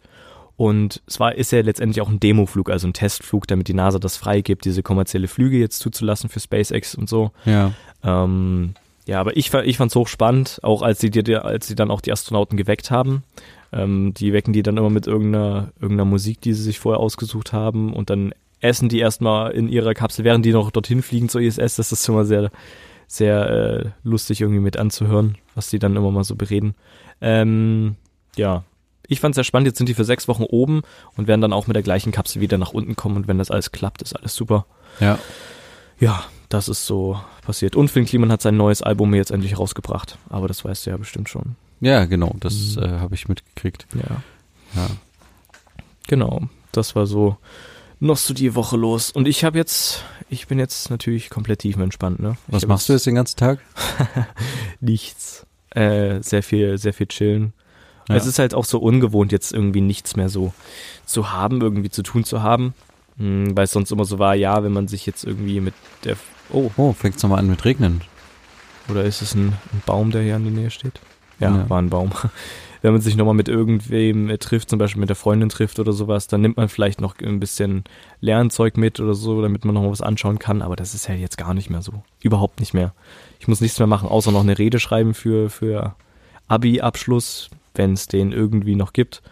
[0.56, 3.98] Und es war, ist ja letztendlich auch ein Demoflug, also ein Testflug, damit die NASA
[3.98, 7.30] das freigibt, diese kommerzielle Flüge jetzt zuzulassen für SpaceX und so.
[7.44, 7.72] Ja.
[8.02, 8.72] Ähm,
[9.04, 12.00] ja, aber ich, ich fand es hochspannend, auch als sie, die, als sie dann auch
[12.00, 13.22] die Astronauten geweckt haben.
[13.72, 17.52] Ähm, die wecken die dann immer mit irgendeiner, irgendeiner Musik, die sie sich vorher ausgesucht
[17.52, 21.40] haben und dann essen die erstmal in ihrer Kapsel, während die noch dorthin fliegen zur
[21.40, 21.76] ISS.
[21.76, 22.50] Das ist mal sehr,
[23.06, 26.74] sehr äh, lustig irgendwie mit anzuhören, was die dann immer mal so bereden.
[27.20, 27.96] Ähm,
[28.36, 28.64] ja,
[29.06, 29.66] ich fand es sehr spannend.
[29.66, 30.82] Jetzt sind die für sechs Wochen oben
[31.16, 33.16] und werden dann auch mit der gleichen Kapsel wieder nach unten kommen.
[33.16, 34.66] Und wenn das alles klappt, ist alles super.
[35.00, 35.18] Ja.
[35.98, 37.76] Ja, das ist so passiert.
[37.76, 40.18] Und Finn Kliman hat sein neues Album jetzt endlich rausgebracht.
[40.28, 41.56] Aber das weißt du ja bestimmt schon.
[41.82, 42.82] Ja, genau, das mhm.
[42.84, 43.86] äh, habe ich mitgekriegt.
[43.94, 44.22] Ja.
[44.74, 44.90] Ja.
[46.06, 47.36] Genau, das war so
[47.98, 49.10] noch so die Woche los.
[49.10, 52.20] Und ich habe jetzt, ich bin jetzt natürlich komplett tiefenentspannt.
[52.20, 52.36] Ne?
[52.46, 53.58] Was machst du jetzt den ganzen Tag?
[54.80, 55.44] Nichts.
[55.70, 57.52] Äh, sehr viel, sehr viel chillen.
[58.08, 58.14] Ja.
[58.16, 60.52] Es ist halt auch so ungewohnt, jetzt irgendwie nichts mehr so
[61.04, 62.74] zu haben, irgendwie zu tun zu haben.
[63.18, 66.16] Hm, weil es sonst immer so war, ja, wenn man sich jetzt irgendwie mit der.
[66.50, 66.70] Oh.
[66.76, 68.02] Oh, fängt es nochmal an mit Regnen.
[68.88, 71.00] Oder ist es ein, ein Baum, der hier in der Nähe steht?
[71.42, 71.70] Ja, ja.
[71.70, 72.10] war ein Baum.
[72.82, 75.92] Wenn man sich nochmal mit irgendwem äh, trifft, zum Beispiel mit der Freundin trifft oder
[75.92, 77.84] sowas, dann nimmt man vielleicht noch ein bisschen
[78.20, 80.62] Lernzeug mit oder so, damit man nochmal was anschauen kann.
[80.62, 82.02] Aber das ist ja jetzt gar nicht mehr so.
[82.20, 82.92] Überhaupt nicht mehr.
[83.38, 85.94] Ich muss nichts mehr machen, außer noch eine Rede schreiben für, für
[86.48, 89.22] Abi-Abschluss, wenn es den irgendwie noch gibt.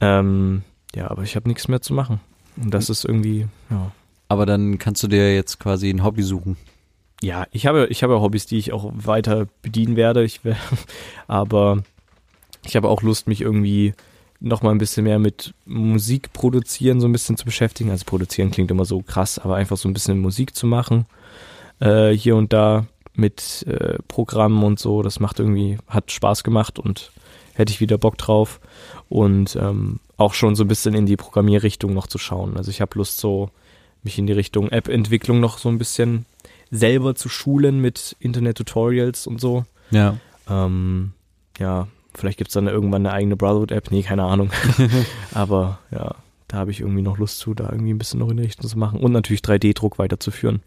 [0.00, 0.62] Ähm,
[0.94, 2.20] ja, aber ich habe nichts mehr zu machen.
[2.56, 3.90] Und das ist irgendwie, ja.
[4.28, 6.56] Aber dann kannst du dir jetzt quasi ein Hobby suchen
[7.22, 10.24] ja, ich habe, ich habe Hobbys, die ich auch weiter bedienen werde.
[10.24, 10.40] Ich,
[11.28, 11.82] aber
[12.64, 13.94] ich habe auch Lust, mich irgendwie
[14.40, 17.90] noch mal ein bisschen mehr mit Musik produzieren so ein bisschen zu beschäftigen.
[17.90, 21.06] Also produzieren klingt immer so krass, aber einfach so ein bisschen Musik zu machen.
[21.78, 25.02] Äh, hier und da mit äh, Programmen und so.
[25.02, 27.12] Das macht irgendwie, hat Spaß gemacht und
[27.52, 28.60] hätte ich wieder Bock drauf.
[29.10, 32.56] Und ähm, auch schon so ein bisschen in die Programmierrichtung noch zu schauen.
[32.56, 33.50] Also ich habe Lust, so
[34.02, 36.24] mich in die Richtung App-Entwicklung noch so ein bisschen
[36.70, 39.64] selber zu schulen mit Internet-Tutorials und so.
[39.90, 40.16] Ja.
[40.48, 41.12] Ähm,
[41.58, 44.50] ja, vielleicht gibt es dann irgendwann eine eigene Brotherhood-App, nee, keine Ahnung.
[45.34, 46.14] Aber ja,
[46.48, 48.68] da habe ich irgendwie noch Lust zu, da irgendwie ein bisschen noch in die Richtung
[48.68, 49.00] zu machen.
[49.00, 50.62] Und natürlich 3D-Druck weiterzuführen.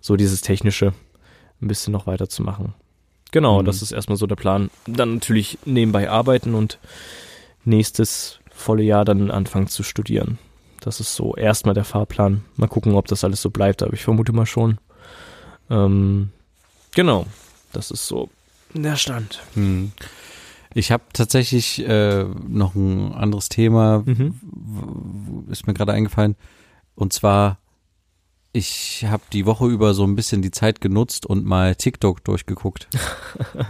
[0.00, 0.92] So dieses Technische
[1.62, 2.74] ein bisschen noch weiterzumachen.
[3.30, 3.66] Genau, mhm.
[3.66, 4.70] das ist erstmal so der Plan.
[4.86, 6.78] Dann natürlich nebenbei arbeiten und
[7.64, 10.38] nächstes volle Jahr dann anfangen zu studieren.
[10.80, 12.44] Das ist so erstmal der Fahrplan.
[12.56, 14.78] Mal gucken, ob das alles so bleibt, aber ich vermute mal schon.
[15.70, 16.30] Ähm,
[16.92, 17.26] genau,
[17.72, 18.30] das ist so
[18.74, 19.40] der Stand.
[19.54, 19.92] Hm.
[20.74, 25.44] Ich habe tatsächlich äh, noch ein anderes Thema, mhm.
[25.48, 26.34] ist mir gerade eingefallen.
[26.96, 27.58] Und zwar,
[28.52, 32.88] ich habe die Woche über so ein bisschen die Zeit genutzt und mal TikTok durchgeguckt.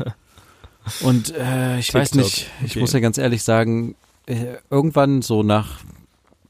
[1.03, 2.81] und äh, ich TikTok, weiß nicht, ich okay.
[2.81, 5.81] muss ja ganz ehrlich sagen, äh, irgendwann so nach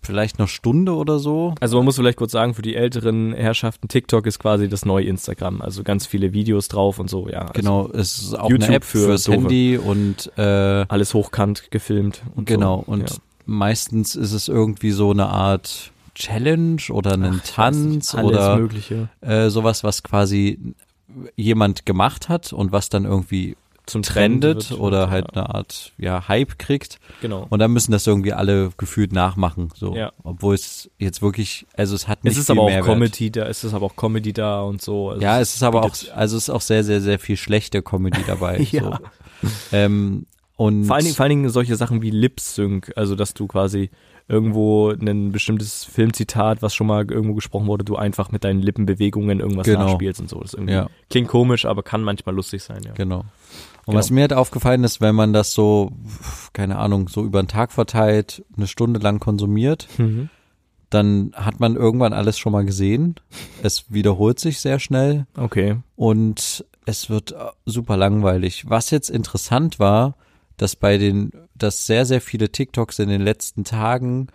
[0.04, 1.54] vielleicht eine Stunde oder so.
[1.60, 5.06] Also man muss vielleicht kurz sagen, für die älteren Herrschaften, TikTok ist quasi das neue
[5.06, 5.62] Instagram.
[5.62, 7.42] Also ganz viele Videos drauf und so, ja.
[7.42, 9.38] Also genau, es ist auch YouTube eine App für fürs Doofe.
[9.38, 12.22] Handy und äh, alles hochkant gefilmt.
[12.34, 12.92] Und genau, so.
[12.92, 13.16] und ja.
[13.46, 19.08] meistens ist es irgendwie so eine Art Challenge oder einen Ach, Tanz oder mögliche.
[19.20, 20.58] Äh, sowas, was quasi
[21.36, 25.42] jemand gemacht hat und was dann irgendwie zum trendet wird, oder halt ja.
[25.42, 26.98] eine Art ja Hype kriegt.
[27.20, 27.46] Genau.
[27.50, 29.94] Und dann müssen das irgendwie alle gefühlt nachmachen, so.
[29.94, 30.12] Ja.
[30.22, 32.86] Obwohl es jetzt wirklich, also es hat nicht es ist viel aber auch Mehrwert.
[32.86, 35.10] Comedy da, es ist aber auch Comedy da und so.
[35.10, 37.82] Also ja, es ist aber auch, also es ist auch sehr, sehr, sehr viel schlechte
[37.82, 38.58] Comedy dabei.
[38.70, 38.82] ja.
[38.82, 39.48] So.
[39.72, 43.34] Ähm, und vor allen Dingen, vor allen Dingen solche Sachen wie Lip Sync, also dass
[43.34, 43.90] du quasi
[44.28, 49.40] irgendwo ein bestimmtes Filmzitat, was schon mal irgendwo gesprochen wurde, du einfach mit deinen Lippenbewegungen
[49.40, 49.86] irgendwas genau.
[49.86, 50.40] nachspielst und so.
[50.40, 50.88] Das irgendwie ja.
[51.10, 52.92] klingt komisch, aber kann manchmal lustig sein, ja.
[52.92, 53.24] Genau.
[53.86, 53.98] Und genau.
[53.98, 55.92] was mir halt aufgefallen ist, wenn man das so,
[56.52, 60.30] keine Ahnung, so über den Tag verteilt, eine Stunde lang konsumiert, mhm.
[60.90, 63.16] dann hat man irgendwann alles schon mal gesehen.
[63.62, 65.26] Es wiederholt sich sehr schnell.
[65.36, 65.76] Okay.
[65.96, 67.34] Und es wird
[67.66, 68.68] super langweilig.
[68.68, 70.16] Was jetzt interessant war,
[70.56, 74.28] dass bei den, dass sehr, sehr viele TikToks in den letzten Tagen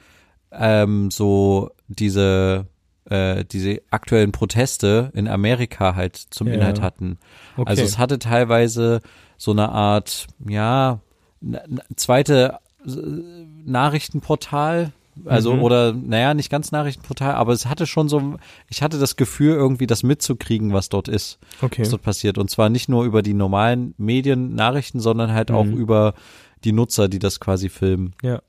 [0.51, 2.67] ähm, so diese
[3.09, 6.55] äh, diese aktuellen Proteste in Amerika halt zum ja.
[6.55, 7.17] Inhalt hatten.
[7.57, 7.69] Okay.
[7.69, 9.01] Also es hatte teilweise
[9.39, 10.99] so eine Art, ja,
[11.95, 12.91] zweite äh,
[13.65, 14.91] Nachrichtenportal,
[15.25, 15.63] also mhm.
[15.63, 18.35] oder naja, nicht ganz Nachrichtenportal, aber es hatte schon so,
[18.67, 21.81] ich hatte das Gefühl, irgendwie das mitzukriegen, was dort ist, okay.
[21.81, 22.37] was dort passiert.
[22.37, 25.55] Und zwar nicht nur über die normalen Medien, Nachrichten, sondern halt mhm.
[25.55, 26.13] auch über
[26.65, 28.13] die Nutzer, die das quasi filmen.
[28.21, 28.41] Ja.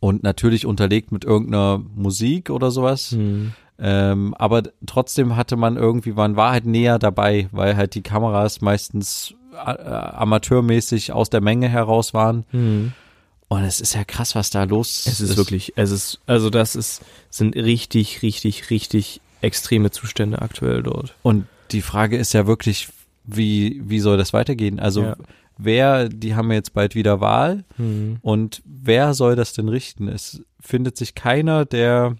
[0.00, 3.12] und natürlich unterlegt mit irgendeiner Musik oder sowas.
[3.12, 3.52] Hm.
[3.78, 8.60] Ähm, aber trotzdem hatte man irgendwie, man war halt näher dabei, weil halt die Kameras
[8.60, 12.44] meistens amateurmäßig aus der Menge heraus waren.
[12.50, 12.92] Hm.
[13.48, 16.74] Und es ist ja krass, was da los Es ist wirklich, es ist, also das
[16.74, 21.14] ist, sind richtig, richtig, richtig extreme Zustände aktuell dort.
[21.22, 22.88] Und die Frage ist ja wirklich,
[23.24, 24.80] wie, wie soll das weitergehen?
[24.80, 25.16] Also Ja.
[25.58, 28.18] wer, die haben jetzt bald wieder Wahl Hm.
[28.22, 30.08] und wer soll das denn richten?
[30.08, 32.16] Es findet sich keiner, der,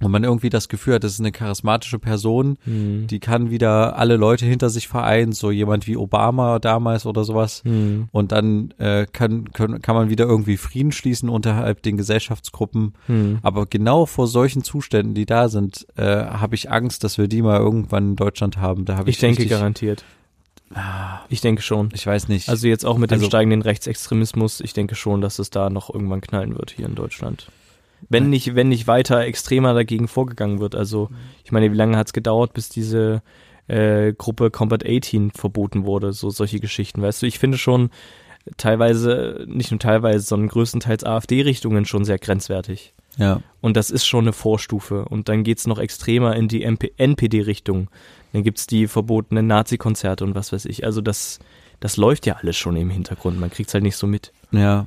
[0.00, 3.06] wo man irgendwie das Gefühl hat, das ist eine charismatische Person, Hm.
[3.06, 7.62] die kann wieder alle Leute hinter sich vereinen, so jemand wie Obama damals oder sowas.
[7.64, 8.08] Hm.
[8.12, 12.94] Und dann äh, kann, kann, kann man wieder irgendwie Frieden schließen unterhalb den Gesellschaftsgruppen.
[13.06, 13.38] Hm.
[13.42, 17.42] Aber genau vor solchen Zuständen, die da sind, äh, habe ich Angst, dass wir die
[17.42, 18.84] mal irgendwann in Deutschland haben.
[18.86, 20.04] Da habe ich, Ich denke garantiert.
[21.28, 21.88] Ich denke schon.
[21.94, 22.48] Ich weiß nicht.
[22.48, 25.92] Also jetzt auch mit dem Also- steigenden Rechtsextremismus, ich denke schon, dass es da noch
[25.92, 27.48] irgendwann knallen wird hier in Deutschland.
[28.08, 30.74] Wenn nicht, wenn nicht weiter extremer dagegen vorgegangen wird.
[30.74, 31.10] Also,
[31.44, 33.22] ich meine, wie lange hat es gedauert, bis diese
[33.68, 36.12] äh, Gruppe Combat 18 verboten wurde?
[36.12, 37.26] So solche Geschichten, weißt du?
[37.26, 37.90] Ich finde schon
[38.56, 42.94] teilweise, nicht nur teilweise, sondern größtenteils AfD-Richtungen schon sehr grenzwertig.
[43.16, 43.40] ja.
[43.60, 45.04] Und das ist schon eine Vorstufe.
[45.04, 47.90] Und dann geht's noch extremer in die NPD-Richtung.
[48.32, 50.84] Dann gibt's die verbotenen Nazi-Konzerte und was weiß ich.
[50.84, 51.40] Also das,
[51.80, 53.38] das läuft ja alles schon im Hintergrund.
[53.38, 54.32] Man kriegt's halt nicht so mit.
[54.52, 54.86] Ja,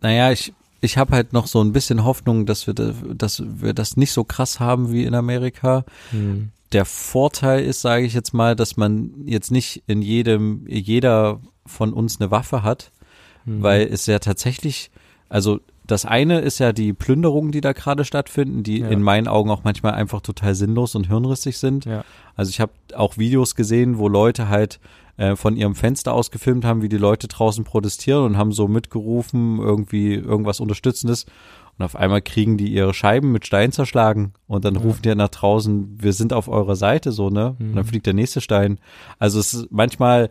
[0.00, 3.72] naja, ich, ich habe halt noch so ein bisschen Hoffnung, dass wir, da, dass wir
[3.72, 5.84] das nicht so krass haben wie in Amerika.
[6.10, 6.50] Hm.
[6.72, 11.92] Der Vorteil ist, sage ich jetzt mal, dass man jetzt nicht in jedem, jeder von
[11.92, 12.90] uns eine Waffe hat,
[13.44, 13.62] Hm.
[13.62, 14.90] weil es ja tatsächlich,
[15.28, 18.88] also das eine ist ja die Plünderungen, die da gerade stattfinden, die Ja.
[18.88, 21.84] in meinen Augen auch manchmal einfach total sinnlos und hirnrissig sind.
[21.84, 22.04] Ja.
[22.36, 24.78] Also ich habe auch Videos gesehen, wo Leute halt
[25.16, 28.68] äh, von ihrem Fenster aus gefilmt haben, wie die Leute draußen protestieren und haben so
[28.68, 31.26] mitgerufen, irgendwie irgendwas Unterstützendes.
[31.78, 34.80] Und auf einmal kriegen die ihre Scheiben mit Stein zerschlagen und dann Ja.
[34.82, 37.56] rufen die nach draußen, wir sind auf eurer Seite, so, ne?
[37.58, 37.88] Und dann Mhm.
[37.88, 38.78] fliegt der nächste Stein.
[39.18, 40.28] Also es ist manchmal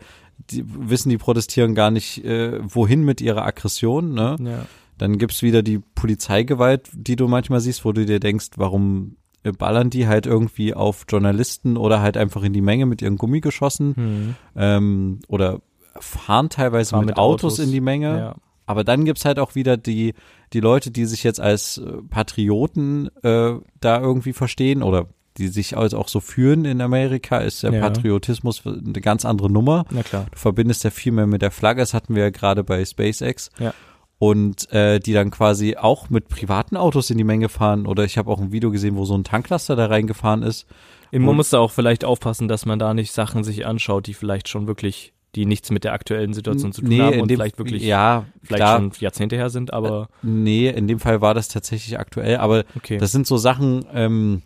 [0.51, 4.35] die, wissen die Protestieren gar nicht, äh, wohin mit ihrer Aggression, ne?
[4.43, 4.65] Ja.
[4.99, 9.89] Dann gibt's wieder die Polizeigewalt, die du manchmal siehst, wo du dir denkst, warum ballern
[9.89, 14.35] die halt irgendwie auf Journalisten oder halt einfach in die Menge mit ihren Gummigeschossen Hm.
[14.55, 15.61] ähm, oder
[15.99, 17.65] fahren teilweise Fahren mit, mit Autos, Autos.
[17.65, 18.17] in die Menge.
[18.17, 18.35] Ja.
[18.65, 20.13] Aber dann gibt's halt auch wieder die,
[20.53, 25.77] die Leute, die sich jetzt als äh, Patrioten äh, da irgendwie verstehen oder die sich
[25.77, 27.81] also auch so führen in Amerika, ist der Ja.
[27.81, 29.85] Patriotismus eine ganz andere Nummer.
[29.89, 30.25] Na klar.
[30.31, 33.49] Du verbindest ja viel mehr mit der Flagge, das hatten wir ja gerade bei SpaceX.
[33.59, 33.73] Ja.
[34.21, 37.87] Und äh, die dann quasi auch mit privaten Autos in die Menge fahren.
[37.87, 40.67] Oder ich habe auch ein Video gesehen, wo so ein Tanklaster da reingefahren ist.
[41.11, 44.13] Man Und- muss da auch vielleicht aufpassen, dass man da nicht Sachen sich anschaut, die
[44.13, 47.81] vielleicht schon wirklich, die nichts mit der aktuellen Situation zu tun haben und vielleicht wirklich,
[47.81, 51.97] ja, vielleicht klar, schon Jahrzehnte her sind, aber nee, in dem Fall war das tatsächlich
[51.97, 52.99] aktuell, aber okay.
[52.99, 54.43] das sind so Sachen, ähm,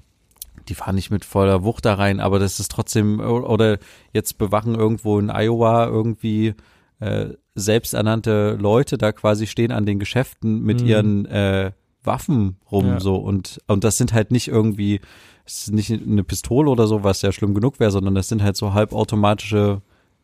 [0.70, 3.78] die fahren nicht mit voller Wucht da rein, aber das ist trotzdem, oder
[4.14, 6.54] jetzt bewachen irgendwo in Iowa irgendwie
[7.00, 10.88] äh, selbsternannte Leute da quasi stehen an den Geschäften mit Mhm.
[10.88, 11.72] ihren äh,
[12.04, 13.00] Waffen rum Ja.
[13.00, 15.02] so und und das sind halt nicht irgendwie
[15.46, 18.42] es ist nicht eine Pistole oder so, was ja schlimm genug wäre, sondern das sind
[18.44, 19.82] halt so halbautomatische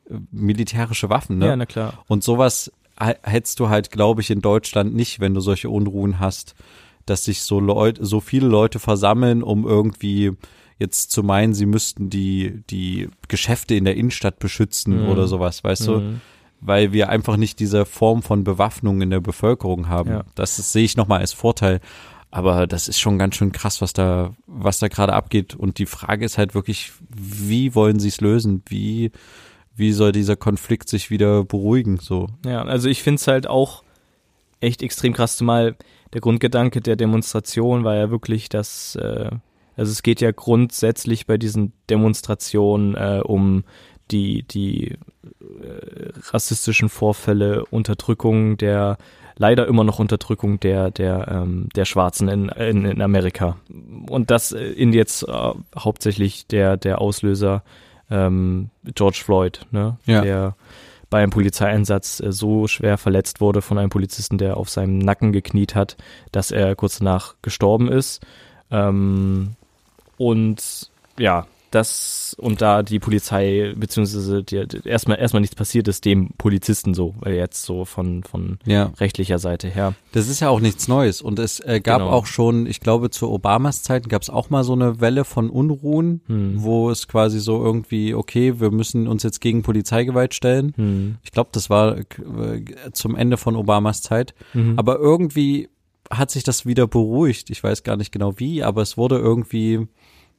[0.09, 1.47] äh, militärische Waffen, ne?
[1.47, 2.03] ja, na klar.
[2.07, 2.71] Und sowas
[3.23, 6.53] hättest du halt, glaube ich, in Deutschland nicht, wenn du solche Unruhen hast,
[7.07, 10.33] dass sich so Leute, so viele Leute versammeln, um irgendwie
[10.77, 15.09] jetzt zu meinen, sie müssten die, die Geschäfte in der Innenstadt beschützen Mhm.
[15.09, 16.19] oder sowas, weißt du?
[16.61, 20.11] Weil wir einfach nicht diese Form von Bewaffnung in der Bevölkerung haben.
[20.11, 20.23] Ja.
[20.35, 21.79] Das ist, sehe ich nochmal als Vorteil.
[22.29, 25.55] Aber das ist schon ganz schön krass, was da, was da gerade abgeht.
[25.55, 28.63] Und die Frage ist halt wirklich, wie wollen sie es lösen?
[28.67, 29.11] Wie,
[29.75, 31.97] wie soll dieser Konflikt sich wieder beruhigen?
[31.97, 32.27] So.
[32.45, 33.83] Ja, also ich finde es halt auch
[34.61, 35.75] echt extrem krass, zumal
[36.13, 39.31] der Grundgedanke der Demonstration war ja wirklich, dass, äh,
[39.75, 43.63] also es geht ja grundsätzlich bei diesen Demonstrationen äh, um
[44.11, 44.97] die, die äh,
[46.31, 48.97] rassistischen Vorfälle, Unterdrückung der,
[49.37, 53.57] leider immer noch Unterdrückung der, der, ähm, der Schwarzen in, in, in Amerika.
[54.09, 57.63] Und das äh, in jetzt äh, hauptsächlich der, der Auslöser
[58.09, 59.97] ähm, George Floyd, ne?
[60.05, 60.21] Ja.
[60.21, 60.55] Der
[61.09, 65.31] bei einem Polizeieinsatz äh, so schwer verletzt wurde von einem Polizisten, der auf seinem Nacken
[65.31, 65.97] gekniet hat,
[66.31, 68.25] dass er kurz danach gestorben ist.
[68.71, 69.55] Ähm,
[70.17, 76.29] und ja, das und da die Polizei beziehungsweise die, erstmal erstmal nichts passiert ist dem
[76.37, 78.91] Polizisten so, weil jetzt so von von Ja.
[78.99, 79.95] rechtlicher Seite her.
[80.11, 81.21] Das ist ja auch nichts Neues.
[81.21, 82.11] Und es äh, gab Genau.
[82.11, 85.49] auch schon, ich glaube, zu Obamas Zeiten gab es auch mal so eine Welle von
[85.49, 86.55] Unruhen, Hm.
[86.63, 90.73] wo es quasi so irgendwie, okay, wir müssen uns jetzt gegen Polizeigewalt stellen.
[90.75, 91.17] Hm.
[91.23, 92.03] Ich glaube, das war äh,
[92.93, 94.33] zum Ende von Obamas Zeit.
[94.53, 94.73] Mhm.
[94.77, 95.69] Aber irgendwie
[96.09, 97.49] hat sich das wieder beruhigt.
[97.49, 99.87] Ich weiß gar nicht genau wie, aber es wurde irgendwie,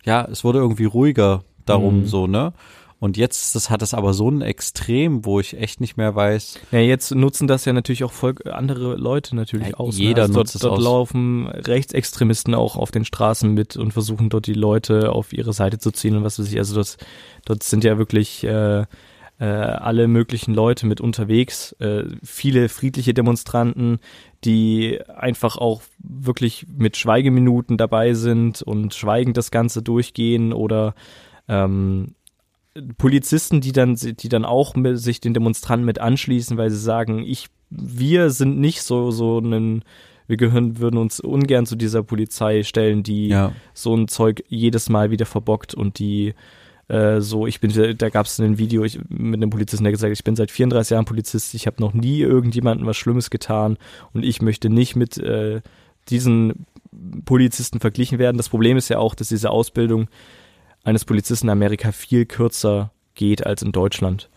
[0.05, 2.07] ja, es wurde irgendwie ruhiger darum Mhm.
[2.07, 2.53] so, ne?
[2.99, 6.61] Und jetzt das hat es aber so ein Extrem, wo ich echt nicht mehr weiß.
[6.71, 9.99] Ja, jetzt nutzen das ja natürlich auch voll andere Leute natürlich Ja, aus.
[9.99, 10.23] jeder ne?
[10.29, 10.85] also nutzt es dort, dort aus.
[10.85, 15.79] laufen Rechtsextremisten auch auf den Straßen mit und versuchen dort die Leute auf ihre Seite
[15.79, 16.59] zu ziehen und was weiß ich.
[16.59, 16.97] Also das,
[17.45, 18.83] dort sind ja wirklich äh,
[19.41, 21.73] äh, alle möglichen Leute mit unterwegs.
[21.81, 23.99] Äh, viele friedliche Demonstranten,
[24.45, 30.95] die einfach auch wirklich mit Schweigeminuten dabei sind und schweigend das Ganze durchgehen oder
[31.49, 32.15] ähm,
[32.97, 37.23] Polizisten, die dann, die dann auch mit, sich den Demonstranten mit anschließen, weil sie sagen,
[37.25, 39.85] ich, wir sind nicht so, so einen,
[40.27, 44.89] wir gehören, würden uns ungern zu dieser Polizei stellen, die Ja, so ein Zeug jedes
[44.89, 46.35] Mal wieder verbockt und die
[46.93, 50.11] äh, so, ich bin, da gab es ein Video ich, mit einem Polizisten, der gesagt
[50.11, 53.79] hat, ich bin seit 34 Jahren Polizist, ich habe noch nie irgendjemandem was Schlimmes getan
[54.13, 55.63] und ich möchte nicht mit äh,
[56.11, 56.67] diesen
[57.25, 58.37] Polizisten verglichen werden.
[58.37, 60.09] Das Problem ist ja auch, dass diese Ausbildung
[60.85, 64.29] eines Polizisten in Amerika viel kürzer geht als in Deutschland.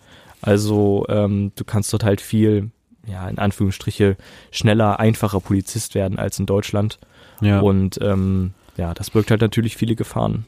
[0.41, 2.71] Also ähm, du kannst dort halt viel,
[3.05, 4.15] ja, in Anführungsstriche,
[4.51, 6.99] schneller, einfacher Polizist werden als in Deutschland.
[7.41, 7.59] ja.
[7.59, 10.45] Und ähm, ja, das birgt halt natürlich viele Gefahren.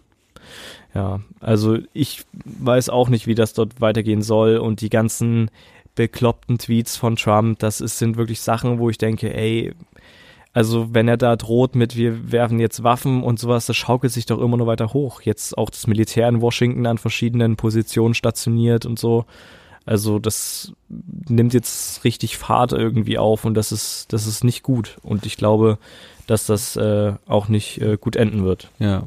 [0.94, 5.52] Ja, also ich weiß auch nicht, wie das dort weitergehen soll und die ganzen
[5.96, 9.74] bekloppten Tweets von Trump, das ist, sind wirklich Sachen, wo ich denke, ey,
[10.54, 14.26] also wenn er da droht mit, wir werfen jetzt Waffen und sowas, das schaukelt sich
[14.26, 15.22] doch immer nur weiter hoch.
[15.22, 19.26] Jetzt auch das Militär in Washington an verschiedenen Positionen stationiert und so.
[19.86, 24.98] Also das nimmt jetzt richtig Fahrt irgendwie auf und das ist, das ist nicht gut.
[25.04, 25.78] Und ich glaube,
[26.26, 28.72] dass das äh, auch nicht äh, gut enden wird.
[28.80, 29.04] Ja.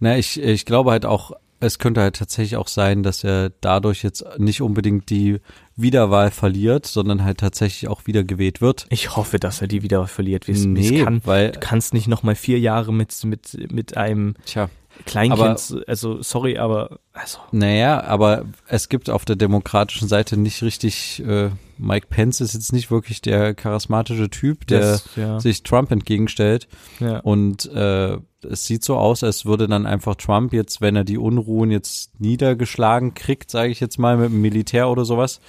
[0.00, 4.02] Na, ich, ich glaube halt auch, es könnte halt tatsächlich auch sein, dass er dadurch
[4.02, 5.38] jetzt nicht unbedingt die
[5.76, 8.86] Wiederwahl verliert, sondern halt tatsächlich auch wieder gewählt wird.
[8.90, 10.48] Ich hoffe, dass er die wieder verliert.
[10.48, 11.20] Wie es wie es Nee, kann.
[11.24, 14.68] weil, Du kannst nicht noch mal vier Jahre mit mit mit einem tja,
[15.06, 21.22] Kleinkind, also sorry, aber also naja, aber es gibt auf der demokratischen Seite nicht richtig,
[21.26, 25.90] äh, Mike Pence ist jetzt nicht wirklich der charismatische Typ, der das, ja, sich Trump
[25.92, 26.68] entgegenstellt.
[27.00, 27.20] ja.
[27.20, 28.18] Und äh,
[28.50, 32.18] es sieht so aus, als würde dann einfach Trump jetzt, wenn er die Unruhen jetzt
[32.20, 35.40] niedergeschlagen kriegt, sage ich jetzt mal, mit dem Militär oder sowas,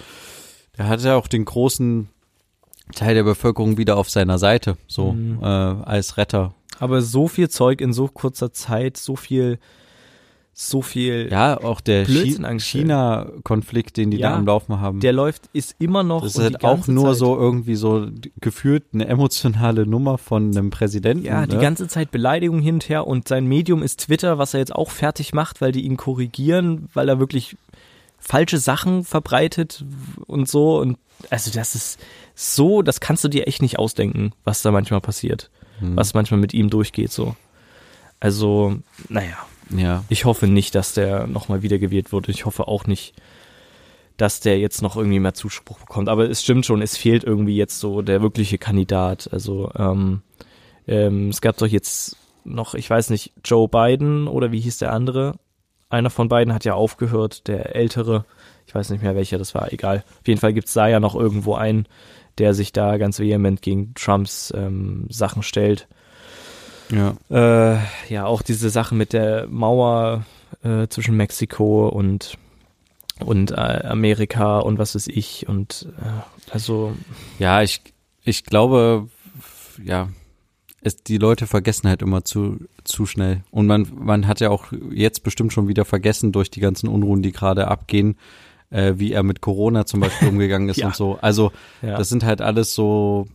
[0.77, 2.09] der hat ja auch den großen
[2.95, 5.39] Teil der Bevölkerung wieder auf seiner Seite, so Mhm.
[5.41, 6.53] äh, als Retter.
[6.79, 9.59] Aber so viel Zeug in so kurzer Zeit, so viel,
[10.55, 12.05] so viel, Ja, auch der.
[12.05, 14.99] China-Konflikt, den die Ja, da am Laufen haben.
[14.99, 16.21] der läuft, ist immer noch.
[16.23, 18.07] das ist halt die auch nur Zeit, so irgendwie so
[18.39, 21.25] gefühlt eine emotionale Nummer von einem Präsidenten.
[21.25, 21.61] Ja, die ne?
[21.61, 24.91] ganze Zeit Beleidigung hin und her und sein Medium ist Twitter, was er jetzt auch
[24.91, 27.57] fertig macht, weil die ihn korrigieren, weil er wirklich
[28.19, 29.83] falsche Sachen verbreitet
[30.27, 30.97] und so und
[31.29, 31.99] also das ist
[32.35, 35.95] so, das kannst du dir echt nicht ausdenken, was da manchmal passiert, Hm.
[35.95, 37.35] was manchmal mit ihm durchgeht so.
[38.19, 38.75] Also,
[39.09, 39.35] naja,
[39.69, 42.29] Ja, ich hoffe nicht, dass der nochmal wiedergewählt wird.
[42.29, 43.13] Ich hoffe auch nicht,
[44.17, 46.09] dass der jetzt noch irgendwie mehr Zuspruch bekommt.
[46.09, 49.29] Aber es stimmt schon, es fehlt irgendwie jetzt so der wirkliche Kandidat.
[49.31, 50.21] Also ähm,
[50.87, 54.93] ähm, es gab doch jetzt noch, ich weiß nicht, Joe Biden oder wie hieß der
[54.93, 55.35] andere?
[55.89, 58.25] Einer von beiden hat ja aufgehört, der ältere.
[58.65, 60.03] Ich weiß nicht mehr welcher, das war egal.
[60.21, 61.87] Auf jeden Fall gibt's da ja noch irgendwo einen,
[62.37, 65.87] der sich da ganz vehement gegen Trumps ähm, Sachen stellt.
[66.93, 67.73] Ja.
[67.75, 67.79] Äh,
[68.09, 70.25] ja, auch diese Sache mit der Mauer
[70.63, 72.37] äh, zwischen Mexiko und
[73.23, 76.93] und äh, Amerika und was weiß ich und äh, also
[77.39, 77.81] Ja, ich,
[78.23, 79.07] ich glaube,
[79.83, 80.09] ja,
[80.81, 83.43] es, die Leute vergessen halt immer zu, zu schnell.
[83.51, 87.21] Und man, man hat ja auch jetzt bestimmt schon wieder vergessen durch die ganzen Unruhen,
[87.21, 88.17] die gerade abgehen,
[88.71, 90.87] äh, wie er mit Corona zum Beispiel umgegangen ist Ja.
[90.87, 91.17] und so.
[91.21, 91.51] Also,
[91.81, 93.27] ja, das sind halt alles so,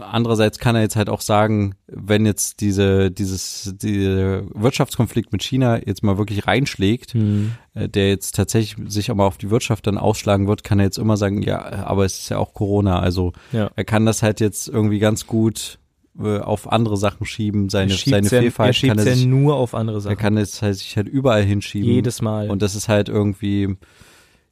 [0.00, 5.78] andererseits kann er jetzt halt auch sagen, wenn jetzt diese, dieses, dieser Wirtschaftskonflikt mit China
[5.84, 9.86] jetzt mal wirklich reinschlägt, hm, äh, der jetzt tatsächlich sich auch mal auf die Wirtschaft
[9.86, 13.00] dann ausschlagen wird, kann er jetzt immer sagen, ja, aber es ist ja auch Corona.
[13.00, 13.70] Also ja.
[13.76, 15.78] er kann das halt jetzt irgendwie ganz gut
[16.18, 19.14] äh, auf andere Sachen schieben, seine, er seine ja, er Vielfalt schiebt kann er ja
[19.14, 20.16] sich, nur auf andere er Sachen.
[20.16, 21.88] kann es halt sich halt überall hinschieben.
[21.88, 22.50] Jedes Mal.
[22.50, 23.76] Und das ist halt irgendwie,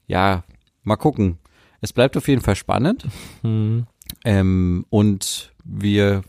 [0.07, 0.45] ja,
[0.83, 1.39] mal gucken.
[1.81, 3.07] Es bleibt auf jeden Fall spannend.
[3.43, 3.87] hm,
[4.25, 6.23] Ähm, und wir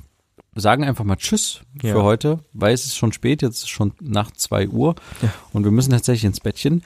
[0.56, 1.92] sagen einfach mal Tschüss Ja.
[1.94, 5.34] für heute, weil es ist schon spät, jetzt ist schon nach zwei Uhr Ja.
[5.54, 6.84] und wir müssen tatsächlich ins Bettchen.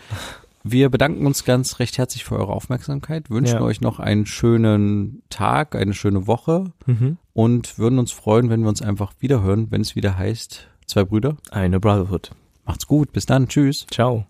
[0.64, 3.62] Wir bedanken uns ganz recht herzlich für eure Aufmerksamkeit, wünschen Ja.
[3.62, 7.18] euch noch einen schönen Tag, eine schöne Woche mhm.
[7.34, 11.38] und würden uns freuen, wenn wir uns einfach wiederhören, wenn es wieder heißt, zwei Brüder.
[11.52, 12.32] eine Brotherhood.
[12.66, 13.86] Macht's gut, bis dann, tschüss.
[13.92, 14.26] Ciao.